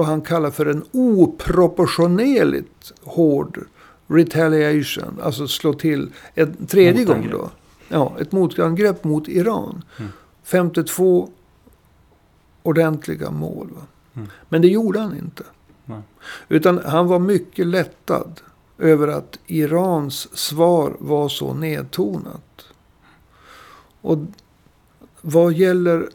vad 0.00 0.08
han 0.08 0.22
kallar 0.22 0.50
för 0.50 0.66
en 0.66 0.84
oproportionerligt 0.92 2.92
hård 3.02 3.60
retaliation. 4.06 5.18
Alltså 5.22 5.48
slå 5.48 5.72
till 5.72 6.12
en 6.34 6.66
tredje 6.66 7.04
gång 7.04 7.28
då. 7.30 7.50
Ja, 7.88 8.16
ett 8.20 8.32
motangrepp 8.32 9.04
mot 9.04 9.28
Iran. 9.28 9.84
Mm. 9.98 10.10
52 10.42 11.28
ordentliga 12.62 13.30
mål. 13.30 13.68
Mm. 14.14 14.28
Men 14.48 14.62
det 14.62 14.68
gjorde 14.68 15.00
han 15.00 15.18
inte. 15.18 15.42
Nej. 15.84 16.00
Utan 16.48 16.80
han 16.84 17.06
var 17.06 17.18
mycket 17.18 17.66
lättad 17.66 18.40
över 18.78 19.08
att 19.08 19.38
Irans 19.46 20.38
svar 20.38 20.96
var 20.98 21.28
så 21.28 21.54
nedtonat. 21.54 22.64
Och 24.00 24.18
vad 25.20 25.52
gäller 25.52 26.08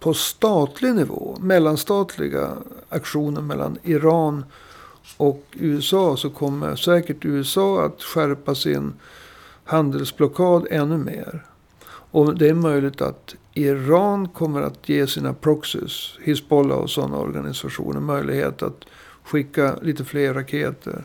på 0.00 0.14
statlig 0.14 0.94
nivå, 0.94 1.36
mellanstatliga 1.40 2.50
aktioner 2.88 3.42
mellan 3.42 3.78
Iran 3.82 4.44
och 5.16 5.44
USA 5.52 6.16
så 6.16 6.30
kommer 6.30 6.76
säkert 6.76 7.24
USA 7.24 7.84
att 7.84 8.02
skärpa 8.02 8.54
sin 8.54 8.92
handelsblockad 9.64 10.66
ännu 10.70 10.98
mer. 10.98 11.44
Och 12.12 12.38
det 12.38 12.48
är 12.48 12.54
möjligt 12.54 13.00
att 13.00 13.34
Iran 13.54 14.28
kommer 14.28 14.62
att 14.62 14.88
ge 14.88 15.06
sina 15.06 15.34
proxies, 15.34 16.18
Hizbollah 16.22 16.78
och 16.78 16.90
sådana 16.90 17.18
organisationer, 17.18 18.00
möjlighet 18.00 18.62
att 18.62 18.84
skicka 19.22 19.76
lite 19.82 20.04
fler 20.04 20.34
raketer. 20.34 21.04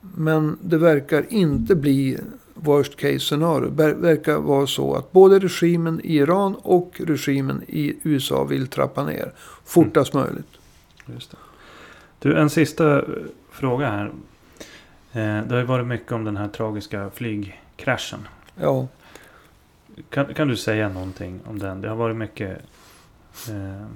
Men 0.00 0.58
det 0.60 0.78
verkar 0.78 1.26
inte 1.28 1.74
bli 1.74 2.18
worst 2.54 2.96
case 2.96 3.18
scenario. 3.18 3.70
Verkar 3.94 4.36
vara 4.38 4.66
så 4.66 4.94
att 4.94 5.12
både 5.12 5.38
regimen 5.38 6.00
i 6.04 6.16
Iran 6.16 6.54
och 6.54 7.00
regimen 7.04 7.62
i 7.68 7.96
USA 8.02 8.44
vill 8.44 8.66
trappa 8.66 9.04
ner 9.04 9.32
fortast 9.64 10.14
möjligt. 10.14 10.48
Just 11.06 11.30
det. 11.30 11.36
Du, 12.18 12.38
en 12.38 12.50
sista 12.50 12.98
eh, 12.98 13.04
fråga 13.50 13.90
här. 13.90 14.06
Eh, 15.12 15.46
det 15.46 15.50
har 15.50 15.58
ju 15.58 15.64
varit 15.64 15.86
mycket 15.86 16.12
om 16.12 16.24
den 16.24 16.36
här 16.36 16.48
tragiska 16.48 17.10
flygkraschen. 17.14 18.28
Ja, 18.54 18.88
Kan, 20.10 20.34
kan 20.34 20.48
du 20.48 20.56
säga 20.56 20.88
någonting 20.88 21.40
om 21.46 21.58
den? 21.58 21.80
Det 21.80 21.88
har 21.88 21.96
varit 21.96 22.16
mycket 22.16 22.58
eh, 23.48 23.86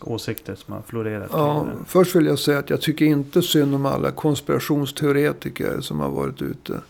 åsikter 0.00 0.54
som 0.54 0.74
har 0.74 0.82
florerat. 0.82 1.30
ja, 1.32 1.66
först 1.86 2.16
vill 2.16 2.26
jag 2.26 2.38
säga 2.38 2.58
att 2.58 2.70
jag 2.70 2.80
tycker 2.80 3.04
inte 3.04 3.42
synd 3.42 3.74
om 3.74 3.86
alla 3.86 4.10
konspirationsteoretiker 4.10 5.80
som 5.80 6.00
har 6.00 6.10
varit 6.10 6.42
ute. 6.42 6.80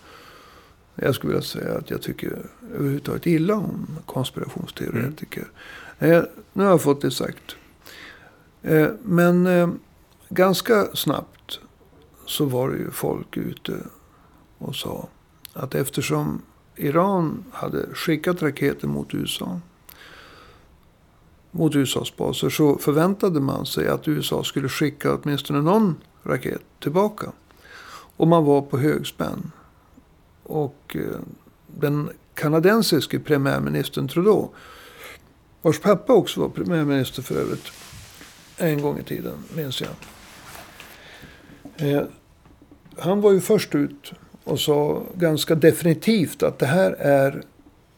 Jag 0.95 1.15
skulle 1.15 1.33
vilja 1.33 1.47
säga 1.47 1.79
att 1.79 1.91
jag 1.91 2.03
tycker 2.03 2.47
överhuvudtaget 2.75 3.27
illa 3.27 3.55
om 3.55 3.87
konspirationsteoretiker. 4.07 5.45
Eh, 5.99 6.23
nu 6.53 6.63
har 6.63 6.71
jag 6.71 6.83
fått 6.83 7.01
det 7.01 7.11
sagt. 7.11 7.57
Eh, 8.63 8.89
men 9.03 9.47
eh, 9.47 9.71
ganska 10.29 10.87
snabbt 10.95 11.61
så 12.27 12.45
var 12.45 12.71
det 12.71 12.77
ju 12.77 12.91
folk 12.91 13.37
ute 13.37 13.77
och 14.59 14.77
sa 14.77 15.09
att 15.53 15.75
eftersom 15.75 16.43
Iran 16.77 17.45
hade 17.53 17.95
skickat 17.95 18.43
raketer 18.43 18.89
mot 18.89 19.15
USA. 19.15 19.61
Mot 21.51 21.75
USAs 21.75 22.17
baser 22.17 22.51
så 22.51 22.79
förväntade 22.79 23.41
man 23.41 23.67
sig 23.67 23.89
att 23.89 24.09
USA 24.09 24.45
skulle 24.45 24.69
skicka 24.69 25.15
åtminstone 25.15 25.61
någon 25.61 25.97
raket 26.23 26.63
tillbaka. 26.81 27.33
Och 28.17 28.29
man 28.29 28.45
var 28.45 28.63
på 28.63 28.79
högspänn. 28.79 29.51
Och 30.53 30.97
eh, 30.97 31.01
den 31.67 32.11
kanadensiske 32.35 33.19
premiärministern 33.19 34.09
Trudeau. 34.09 34.49
Vars 35.63 35.81
pappa 35.81 36.13
också 36.13 36.41
var 36.41 36.49
premiärminister 36.49 37.23
för 37.23 37.35
övrigt. 37.35 37.73
En 38.57 38.83
gång 38.83 38.99
i 38.99 39.03
tiden, 39.03 39.35
minns 39.57 39.81
jag. 39.81 39.91
Eh, 41.77 42.03
han 42.99 43.21
var 43.21 43.33
ju 43.33 43.41
först 43.41 43.75
ut 43.75 44.13
och 44.45 44.61
sa 44.61 45.03
ganska 45.15 45.55
definitivt 45.55 46.43
att 46.43 46.59
det 46.59 46.67
här 46.67 46.93
är 46.93 47.43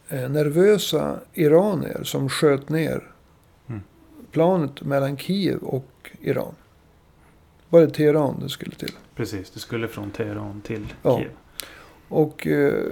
eh, 0.09 0.29
nervösa 0.29 1.19
iranier 1.33 2.03
som 2.05 2.29
sköt 2.29 2.69
ner 2.69 3.11
Mm. 3.69 3.83
planet 4.33 4.83
mellan 4.83 5.17
Kiev 5.17 5.59
och 5.63 6.11
Iran. 6.21 6.55
Var 7.71 7.81
det 7.81 7.91
Teheran 7.91 8.41
det 8.43 8.49
skulle 8.49 8.75
till? 8.75 8.93
Precis, 9.15 9.51
det 9.51 9.61
skulle 9.61 9.89
från 9.89 10.11
Teheran 10.11 10.61
till 10.61 10.87
Ja. 11.03 11.19
Kiev. 11.19 11.31
Och 12.15 12.47
eh, 12.47 12.85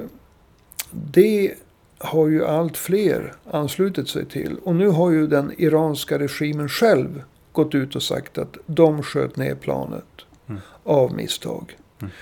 det 0.91 1.55
har 1.99 2.29
ju 2.29 2.45
allt 2.45 2.77
fler 2.77 3.35
anslutit 3.51 4.09
sig 4.09 4.25
till. 4.27 4.57
Och 4.65 4.75
nu 4.75 4.89
har 4.89 5.11
ju 5.11 5.27
den 5.27 5.53
iranska 5.59 6.19
regimen 6.19 6.69
själv 6.69 7.23
gått 7.53 7.75
ut 7.75 7.97
och 7.97 8.03
sagt 8.03 8.39
att 8.39 8.57
de 8.67 9.03
sköt 9.03 9.37
ner 9.37 9.55
planet 9.55 10.05
Mm. 10.47 10.61
av 10.85 11.15
misstag. 11.15 11.77
Mm. 12.01 12.13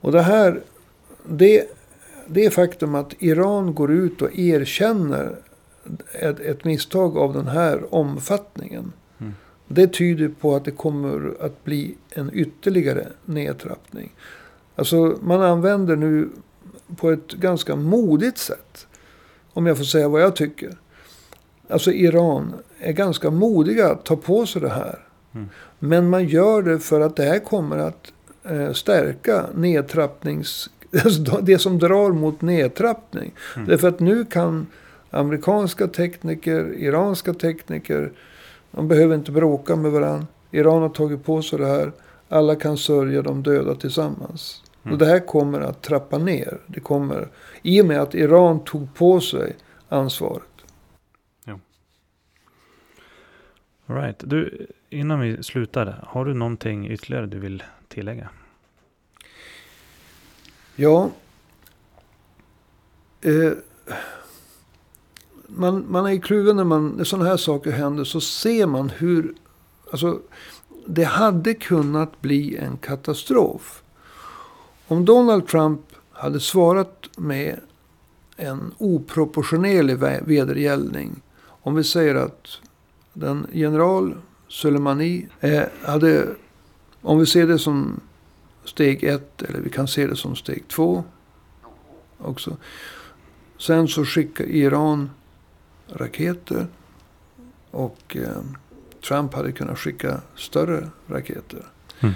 Och 0.00 0.12
det 0.12 0.22
här, 0.22 0.60
det, 1.28 1.64
det 2.26 2.50
faktum 2.50 2.94
att 2.94 3.14
Iran 3.18 3.74
går 3.74 3.90
ut 3.92 4.22
och 4.22 4.38
erkänner 4.38 5.36
ett, 6.12 6.40
ett 6.40 6.64
misstag 6.64 7.18
av 7.18 7.34
den 7.34 7.46
här 7.46 7.94
omfattningen. 7.94 8.92
Mm. 9.18 9.34
Det 9.68 9.86
tyder 9.86 10.28
på 10.40 10.54
att 10.56 10.64
det 10.64 10.70
kommer 10.70 11.34
att 11.40 11.64
bli 11.64 11.94
en 12.10 12.30
ytterligare 12.34 13.06
nedtrappning. 13.24 14.12
Alltså 14.76 15.18
man 15.20 15.42
använder 15.42 15.96
nu 15.96 16.28
på 16.96 17.10
ett 17.10 17.32
ganska 17.32 17.76
modigt 17.76 18.38
sätt. 18.38 18.86
Om 19.52 19.66
jag 19.66 19.76
får 19.76 19.84
säga 19.84 20.08
vad 20.08 20.22
jag 20.22 20.36
tycker. 20.36 20.78
Alltså 21.68 21.92
Iran 21.92 22.54
är 22.78 22.92
ganska 22.92 23.30
modiga 23.30 23.88
att 23.88 24.04
ta 24.04 24.16
på 24.16 24.46
sig 24.46 24.62
det 24.62 24.68
här. 24.68 24.98
Mm. 25.34 25.48
Men 25.78 26.08
man 26.08 26.24
gör 26.24 26.62
det 26.62 26.78
för 26.78 27.00
att 27.00 27.16
det 27.16 27.24
här 27.24 27.38
kommer 27.38 27.78
att 27.78 28.12
eh, 28.44 28.72
stärka 28.72 29.46
nedtrappnings... 29.54 30.70
Alltså 31.04 31.22
det 31.42 31.58
som 31.58 31.78
drar 31.78 32.12
mot 32.12 32.42
nedtrappning. 32.42 33.32
Mm. 33.56 33.68
Därför 33.68 33.88
att 33.88 34.00
nu 34.00 34.24
kan 34.24 34.66
amerikanska 35.10 35.86
tekniker, 35.86 36.74
iranska 36.78 37.34
tekniker. 37.34 38.12
De 38.70 38.88
behöver 38.88 39.14
inte 39.14 39.32
bråka 39.32 39.76
med 39.76 39.92
varandra. 39.92 40.26
Iran 40.50 40.82
har 40.82 40.88
tagit 40.88 41.24
på 41.24 41.42
sig 41.42 41.58
det 41.58 41.66
här. 41.66 41.92
Alla 42.30 42.56
kan 42.56 42.78
sörja 42.78 43.22
de 43.22 43.42
döda 43.42 43.74
tillsammans. 43.74 44.62
Mm. 44.82 44.92
Och 44.92 44.98
det 44.98 45.06
här 45.06 45.26
kommer 45.26 45.60
att 45.60 45.82
trappa 45.82 46.18
ner. 46.18 46.60
Det 46.66 46.80
kommer, 46.80 47.28
I 47.62 47.82
och 47.82 47.86
med 47.86 48.00
att 48.00 48.14
Iran 48.14 48.64
tog 48.64 48.94
på 48.94 49.20
sig 49.20 49.56
ansvaret. 49.88 50.44
All 53.90 53.96
right. 53.96 54.16
Du, 54.18 54.66
innan 54.90 55.20
vi 55.20 55.42
slutar, 55.42 56.04
har 56.06 56.24
du 56.24 56.34
någonting 56.34 56.90
ytterligare 56.90 57.26
du 57.26 57.38
vill 57.38 57.62
tillägga? 57.88 58.28
Ja. 60.76 61.10
Eh, 63.20 63.52
man, 65.46 65.84
man 65.88 66.06
är 66.06 66.20
kluven 66.20 66.56
när, 66.56 66.64
man, 66.64 66.88
när 66.88 67.04
sådana 67.04 67.28
här 67.28 67.36
saker 67.36 67.70
händer. 67.70 68.04
Så 68.04 68.20
ser 68.20 68.66
man 68.66 68.90
hur... 68.90 69.34
Alltså, 69.90 70.20
det 70.86 71.04
hade 71.04 71.54
kunnat 71.54 72.20
bli 72.20 72.56
en 72.56 72.76
katastrof. 72.76 73.82
Om 74.88 75.04
Donald 75.04 75.48
Trump 75.48 75.80
hade 76.12 76.40
svarat 76.40 77.08
med 77.16 77.60
en 78.36 78.74
oproportionerlig 78.78 79.98
vedergällning. 80.26 81.22
Om 81.46 81.74
vi 81.74 81.84
säger 81.84 82.14
att 82.14 82.58
den 83.12 83.46
general 83.52 84.14
Soleimani 84.48 85.28
eh, 85.40 85.62
hade, 85.82 86.28
om 87.02 87.18
vi 87.18 87.26
ser 87.26 87.46
det 87.46 87.58
som 87.58 88.00
steg 88.64 89.04
ett 89.04 89.42
eller 89.42 89.60
vi 89.60 89.70
kan 89.70 89.88
se 89.88 90.06
det 90.06 90.16
som 90.16 90.36
steg 90.36 90.68
två 90.68 91.04
också. 92.18 92.56
Sen 93.58 93.88
så 93.88 94.04
skickar 94.04 94.44
Iran 94.44 95.10
raketer 95.88 96.66
och 97.70 98.16
eh, 98.16 98.42
Trump 99.02 99.34
hade 99.34 99.52
kunnat 99.52 99.78
skicka 99.78 100.20
större 100.36 100.88
raketer. 101.08 101.66
Mm. 102.00 102.14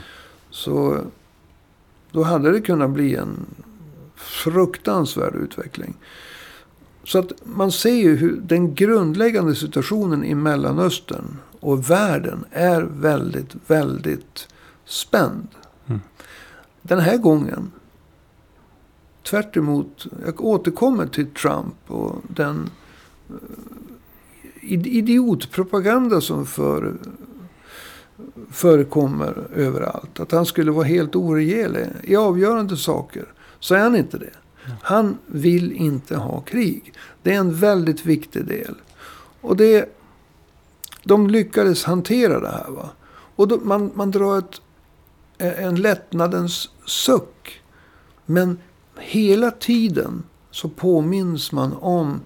Så 0.51 1.01
då 2.13 2.23
hade 2.23 2.53
det 2.53 2.61
kunnat 2.61 2.91
bli 2.91 3.15
en 3.15 3.47
fruktansvärd 4.15 5.35
utveckling. 5.35 5.95
Så 7.05 7.19
att 7.19 7.33
man 7.45 7.73
ser 7.73 7.95
ju 7.95 8.17
hur 8.17 8.41
den 8.41 8.75
grundläggande 8.75 9.55
situationen 9.55 10.25
i 10.25 10.35
Mellanöstern 10.35 11.37
och 11.61 11.91
världen 11.91 12.45
är 12.51 12.83
väldigt, 12.83 13.55
väldigt 13.67 14.49
spänd. 14.85 15.49
Mm. 15.87 16.01
Den 16.83 17.01
här 17.01 17.17
gången, 17.17 17.73
tvärt 19.23 19.57
emot, 19.57 20.07
jag 20.25 20.45
återkommer 20.45 21.07
till 21.07 21.27
Trump 21.27 21.75
och 21.87 22.23
den 22.29 22.71
eh, 23.31 23.35
idiotpropaganda 24.67 26.21
som 26.21 26.47
för, 26.47 26.95
förekommer 28.51 29.47
överallt. 29.55 30.21
Att 30.21 30.33
han 30.33 30.47
skulle 30.47 30.71
vara 30.71 30.85
helt 30.85 31.17
oregelig 31.17 31.87
i 32.03 32.17
avgörande 32.17 32.77
saker. 32.77 33.25
Så 33.61 33.75
är 33.75 33.81
han 33.81 33.97
inte 33.97 34.19
det. 34.19 34.31
Han 34.83 35.19
vill 35.27 35.73
inte 35.73 36.17
ha 36.17 36.41
krig. 36.41 36.93
Det 37.23 37.35
är 37.35 37.39
en 37.39 37.55
väldigt 37.55 38.07
viktig 38.07 38.47
del. 38.47 38.75
Och 39.41 39.57
det, 39.57 39.97
de 41.03 41.31
lyckades 41.31 41.85
hantera 41.85 42.41
det 42.41 42.49
här. 42.49 42.71
Va? 42.71 42.91
Och 43.37 43.49
då, 43.49 43.61
man, 43.63 43.91
man 43.95 44.11
drar 44.11 44.39
ett, 44.39 44.61
eh, 45.39 45.65
en 45.65 45.77
lättnadens 45.77 46.69
suck. 46.87 47.63
Men 48.27 48.59
hela 48.99 49.51
tiden 49.51 50.23
så 50.51 50.69
påminns 50.69 51.53
man 51.53 51.73
om 51.73 52.21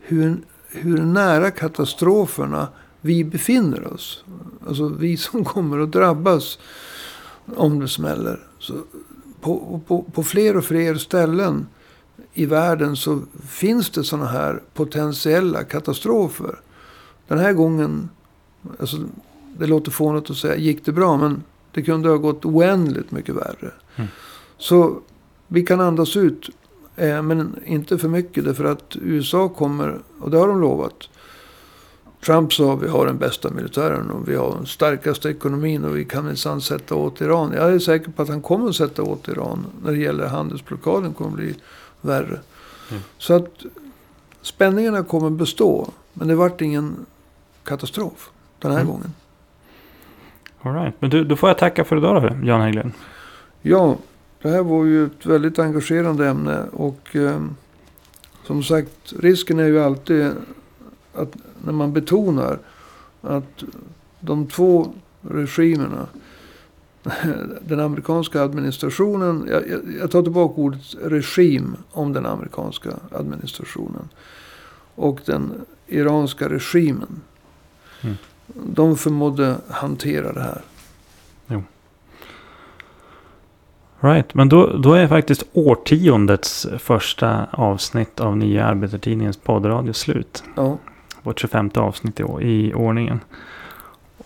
hur, 0.00 0.40
hur 0.72 0.98
nära 0.98 1.50
katastroferna 1.50 2.68
vi 3.00 3.24
befinner 3.24 3.92
oss. 3.92 4.24
Alltså 4.66 4.88
vi 4.88 5.16
som 5.16 5.44
kommer 5.44 5.78
att 5.78 5.92
drabbas 5.92 6.58
om 7.56 7.80
det 7.80 7.88
smäller. 7.88 8.40
Så 8.58 8.74
på, 9.40 9.80
på, 9.86 10.02
på 10.02 10.22
fler 10.22 10.56
och 10.56 10.64
fler 10.64 10.94
ställen 10.94 11.66
i 12.34 12.46
världen 12.46 12.96
så 12.96 13.20
finns 13.48 13.90
det 13.90 14.04
sådana 14.04 14.26
här 14.26 14.62
potentiella 14.74 15.64
katastrofer. 15.64 16.60
Den 17.28 17.38
här 17.38 17.52
gången, 17.52 18.08
alltså, 18.80 18.96
det 19.58 19.66
låter 19.66 19.90
fånigt 19.90 20.30
att 20.30 20.36
säga 20.36 20.56
gick 20.56 20.84
det 20.84 20.92
bra, 20.92 21.16
men 21.16 21.42
det 21.72 21.82
kunde 21.82 22.08
ha 22.08 22.16
gått 22.16 22.44
oändligt 22.44 23.10
mycket 23.10 23.34
värre. 23.34 23.70
Mm. 23.96 24.08
Så 24.58 25.00
vi 25.48 25.62
kan 25.62 25.80
andas 25.80 26.16
ut, 26.16 26.50
men 27.00 27.56
inte 27.66 27.98
för 27.98 28.08
mycket 28.08 28.44
därför 28.44 28.64
att 28.64 28.96
USA 29.02 29.48
kommer, 29.48 29.98
och 30.20 30.30
det 30.30 30.38
har 30.38 30.48
de 30.48 30.60
lovat. 30.60 31.08
Trump 32.26 32.52
sa 32.52 32.74
vi 32.74 32.88
har 32.88 33.06
den 33.06 33.18
bästa 33.18 33.50
militären 33.50 34.10
och 34.10 34.28
vi 34.28 34.34
har 34.36 34.54
den 34.54 34.66
starkaste 34.66 35.28
ekonomin 35.28 35.84
och 35.84 35.96
vi 35.96 36.04
kan 36.04 36.26
minsann 36.26 36.60
sätta 36.60 36.94
åt 36.94 37.20
Iran. 37.20 37.52
Jag 37.52 37.72
är 37.72 37.78
säker 37.78 38.10
på 38.10 38.22
att 38.22 38.28
han 38.28 38.42
kommer 38.42 38.68
att 38.68 38.76
sätta 38.76 39.02
åt 39.02 39.28
Iran 39.28 39.66
när 39.84 39.92
det 39.92 39.98
gäller 39.98 40.26
handelsblockaden 40.26 41.14
kommer 41.14 41.30
bli 41.36 41.54
värre. 42.00 42.40
Mm. 42.90 43.02
Så 43.18 43.34
att 43.34 43.62
spänningarna 44.42 45.04
kommer 45.04 45.30
bestå. 45.30 45.88
Men 46.12 46.28
det 46.28 46.34
vart 46.34 46.60
ingen 46.60 47.06
katastrof 47.64 48.30
den 48.58 48.70
här 48.72 48.80
Mm. 48.80 48.92
gången. 48.92 49.14
All 50.62 50.74
right. 50.74 50.94
Men 50.98 51.10
du, 51.10 51.24
då 51.24 51.36
får 51.36 51.48
jag 51.48 51.58
tacka 51.58 51.84
för 51.84 51.96
idag 51.96 52.22
då, 52.22 52.46
Jan 52.46 52.60
Hägglund. 52.60 52.92
Ja, 53.62 53.96
det 54.42 54.48
här 54.48 54.62
var 54.62 54.84
ju 54.84 55.06
ett 55.06 55.26
väldigt 55.26 55.58
engagerande 55.58 56.28
ämne. 56.28 56.64
Och 56.72 57.16
eh, 57.16 57.42
som 58.46 58.62
sagt, 58.62 59.12
risken 59.18 59.58
är 59.58 59.66
ju 59.66 59.80
alltid 59.80 60.30
att 61.14 61.36
när 61.64 61.72
man 61.72 61.92
betonar 61.92 62.58
att 63.20 63.64
de 64.20 64.46
två 64.46 64.94
regimerna, 65.20 66.06
den 67.60 67.80
amerikanska 67.80 68.42
administrationen, 68.42 69.46
jag, 69.50 69.62
jag, 70.00 70.10
tar 70.10 70.22
tillbaka 70.22 70.60
ordet 70.60 70.94
regim 71.02 71.76
om 71.90 72.12
den 72.12 72.26
amerikanska 72.26 72.90
administrationen. 73.10 74.08
Och 74.94 75.20
den 75.24 75.52
iranska 75.86 76.48
regimen. 76.48 77.20
Mm. 78.00 78.16
De 78.54 78.96
förmådde 78.96 79.56
hantera 79.68 80.32
det 80.32 80.40
här. 80.40 80.62
Right, 84.00 84.34
men 84.34 84.48
då, 84.48 84.76
då 84.76 84.92
är 84.94 85.08
faktiskt 85.08 85.42
årtiondets 85.52 86.66
första 86.78 87.46
avsnitt 87.50 88.20
av 88.20 88.36
Nya 88.36 88.66
Arbetartidningens 88.66 89.36
poddradio 89.36 89.92
slut. 89.92 90.44
Ja, 90.56 90.78
Vårt 91.22 91.40
25 91.40 91.70
avsnitt 91.74 92.20
i, 92.20 92.22
i 92.40 92.74
ordningen. 92.74 93.20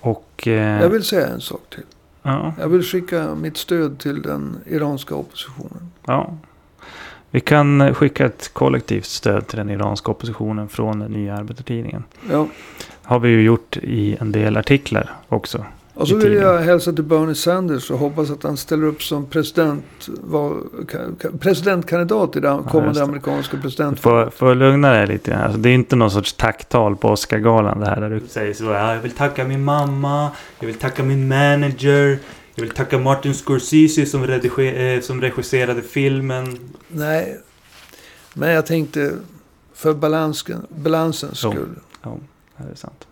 Och... 0.00 0.48
Eh, 0.48 0.82
jag 0.82 0.88
vill 0.88 1.02
säga 1.04 1.26
en 1.26 1.40
sak 1.40 1.60
till. 1.70 1.82
ja, 2.22 2.52
Jag 2.60 2.68
vill 2.68 2.82
skicka 2.82 3.34
mitt 3.34 3.56
stöd 3.56 3.98
till 3.98 4.22
den 4.22 4.56
iranska 4.66 5.14
oppositionen. 5.14 5.90
ja. 6.06 6.34
Vi 7.30 7.40
kan 7.40 7.94
skicka 7.94 8.26
ett 8.26 8.50
kollektivt 8.52 9.04
stöd 9.04 9.46
till 9.46 9.58
den 9.58 9.70
iranska 9.70 10.10
oppositionen 10.10 10.68
från 10.68 10.98
den 10.98 11.12
Nya 11.12 11.36
Arbetartidningen. 11.36 12.04
Ja. 12.30 12.46
Har 13.02 13.18
vi 13.18 13.28
ju 13.28 13.42
gjort 13.42 13.76
i 13.76 14.16
en 14.20 14.32
del 14.32 14.56
artiklar 14.56 15.10
också. 15.28 15.64
Och 15.96 16.08
så 16.08 16.16
vill 16.16 16.32
jag 16.32 16.58
hälsa 16.58 16.92
till 16.92 17.04
Bernie 17.04 17.34
Sanders 17.34 17.90
och 17.90 17.98
hoppas 17.98 18.30
att 18.30 18.42
han 18.42 18.56
ställer 18.56 18.86
upp 18.86 19.02
som 19.02 19.26
president, 19.26 19.84
var, 20.08 20.50
ka- 20.50 21.16
ka- 21.16 21.38
presidentkandidat 21.38 22.36
i 22.36 22.38
just 22.38 22.68
kommande 22.68 22.98
det. 23.00 23.04
amerikanska 23.04 23.56
presidentvalet. 23.62 24.34
För 24.34 24.50
att 24.50 24.56
lugna 24.56 24.92
dig 24.92 25.06
lite. 25.06 25.36
Alltså, 25.36 25.58
det 25.58 25.68
är 25.68 25.74
inte 25.74 25.96
någon 25.96 26.10
sorts 26.10 26.32
tacktal 26.32 26.96
på 26.96 27.08
Oscargalan 27.08 27.80
det 27.80 27.86
här. 27.86 28.00
Där 28.00 28.10
du 28.10 28.20
säger 28.28 28.54
så. 28.54 28.64
Ja, 28.64 28.94
jag 28.94 29.00
vill 29.02 29.10
tacka 29.10 29.44
min 29.44 29.64
mamma. 29.64 30.30
Jag 30.60 30.66
vill 30.66 30.76
tacka 30.76 31.02
min 31.02 31.28
manager. 31.28 32.18
Jag 32.54 32.62
vill 32.62 32.70
tacka 32.70 32.98
Martin 32.98 33.34
Scorsese 33.34 34.06
som, 34.06 34.26
rediger, 34.26 34.94
eh, 34.96 35.00
som 35.00 35.20
regisserade 35.20 35.82
filmen. 35.82 36.58
Nej, 36.88 37.40
men 38.34 38.50
jag 38.50 38.66
tänkte 38.66 39.12
För 39.74 39.94
balansken, 39.94 40.66
balansens 40.68 41.38
skull. 41.38 41.68
Ja, 42.02 42.16
det 42.56 42.70
är 42.72 42.74
sant. 42.74 43.06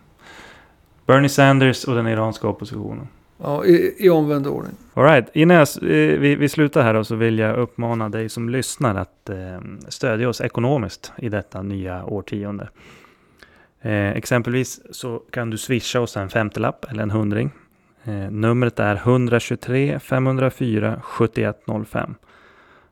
Bernie 1.07 1.28
Sanders 1.28 1.84
och 1.84 1.94
den 1.94 2.07
iranska 2.07 2.48
oppositionen. 2.48 3.09
Ja, 3.42 3.64
i, 3.64 3.94
i 3.98 4.11
omvänd 4.11 4.46
ordning. 4.46 4.72
All 4.94 5.05
right. 5.05 5.26
Innan 5.32 5.57
jag, 5.57 5.66
vi, 5.80 6.34
vi 6.34 6.48
slutar 6.48 6.82
här 6.82 6.94
då, 6.94 7.05
så 7.05 7.14
vill 7.14 7.38
jag 7.38 7.57
uppmana 7.57 8.09
dig 8.09 8.28
som 8.28 8.48
lyssnar 8.48 8.94
att 8.94 9.30
eh, 9.30 9.61
stödja 9.88 10.28
oss 10.28 10.40
ekonomiskt 10.40 11.12
i 11.16 11.28
detta 11.28 11.62
nya 11.62 12.05
årtionde. 12.05 12.68
Eh, 13.80 14.11
exempelvis 14.11 14.80
så 14.90 15.22
kan 15.30 15.50
du 15.50 15.59
swisha 15.59 16.00
oss 16.00 16.16
en 16.16 16.30
femtelapp 16.30 16.84
eller 16.90 17.03
en 17.03 17.11
hundring. 17.11 17.50
Eh, 18.05 18.30
numret 18.30 18.78
är 18.78 18.94
123 18.94 19.98
504 19.98 21.00
7105. 21.03 22.14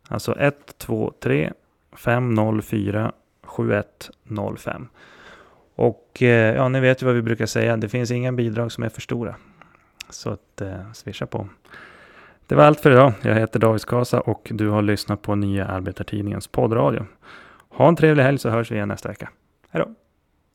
Alltså 0.08 0.36
123 0.38 1.52
504 1.92 3.12
7105. 3.42 4.88
Och 5.80 6.22
eh, 6.22 6.54
ja, 6.54 6.68
ni 6.68 6.80
vet 6.80 7.02
ju 7.02 7.06
vad 7.06 7.14
vi 7.14 7.22
brukar 7.22 7.46
säga. 7.46 7.76
Det 7.76 7.88
finns 7.88 8.10
inga 8.10 8.32
bidrag 8.32 8.72
som 8.72 8.84
är 8.84 8.88
för 8.88 9.00
stora. 9.00 9.36
Så 10.10 10.30
att 10.30 10.60
eh, 10.60 10.92
swisha 10.92 11.26
på. 11.26 11.48
Det 12.46 12.54
var 12.54 12.64
allt 12.64 12.80
för 12.80 12.90
idag. 12.90 13.12
Jag 13.22 13.34
heter 13.34 13.60
David 13.60 13.80
Skasa 13.80 14.20
och 14.20 14.48
du 14.50 14.68
har 14.68 14.82
lyssnat 14.82 15.22
på 15.22 15.34
Nya 15.34 15.66
Arbetartidningens 15.66 16.46
poddradio. 16.46 17.06
Ha 17.68 17.88
en 17.88 17.96
trevlig 17.96 18.22
helg 18.22 18.38
så 18.38 18.50
hörs 18.50 18.70
vi 18.70 18.74
igen 18.74 18.88
nästa 18.88 19.08
vecka. 19.08 19.30
Hej 19.70 19.82
då! 19.86 19.94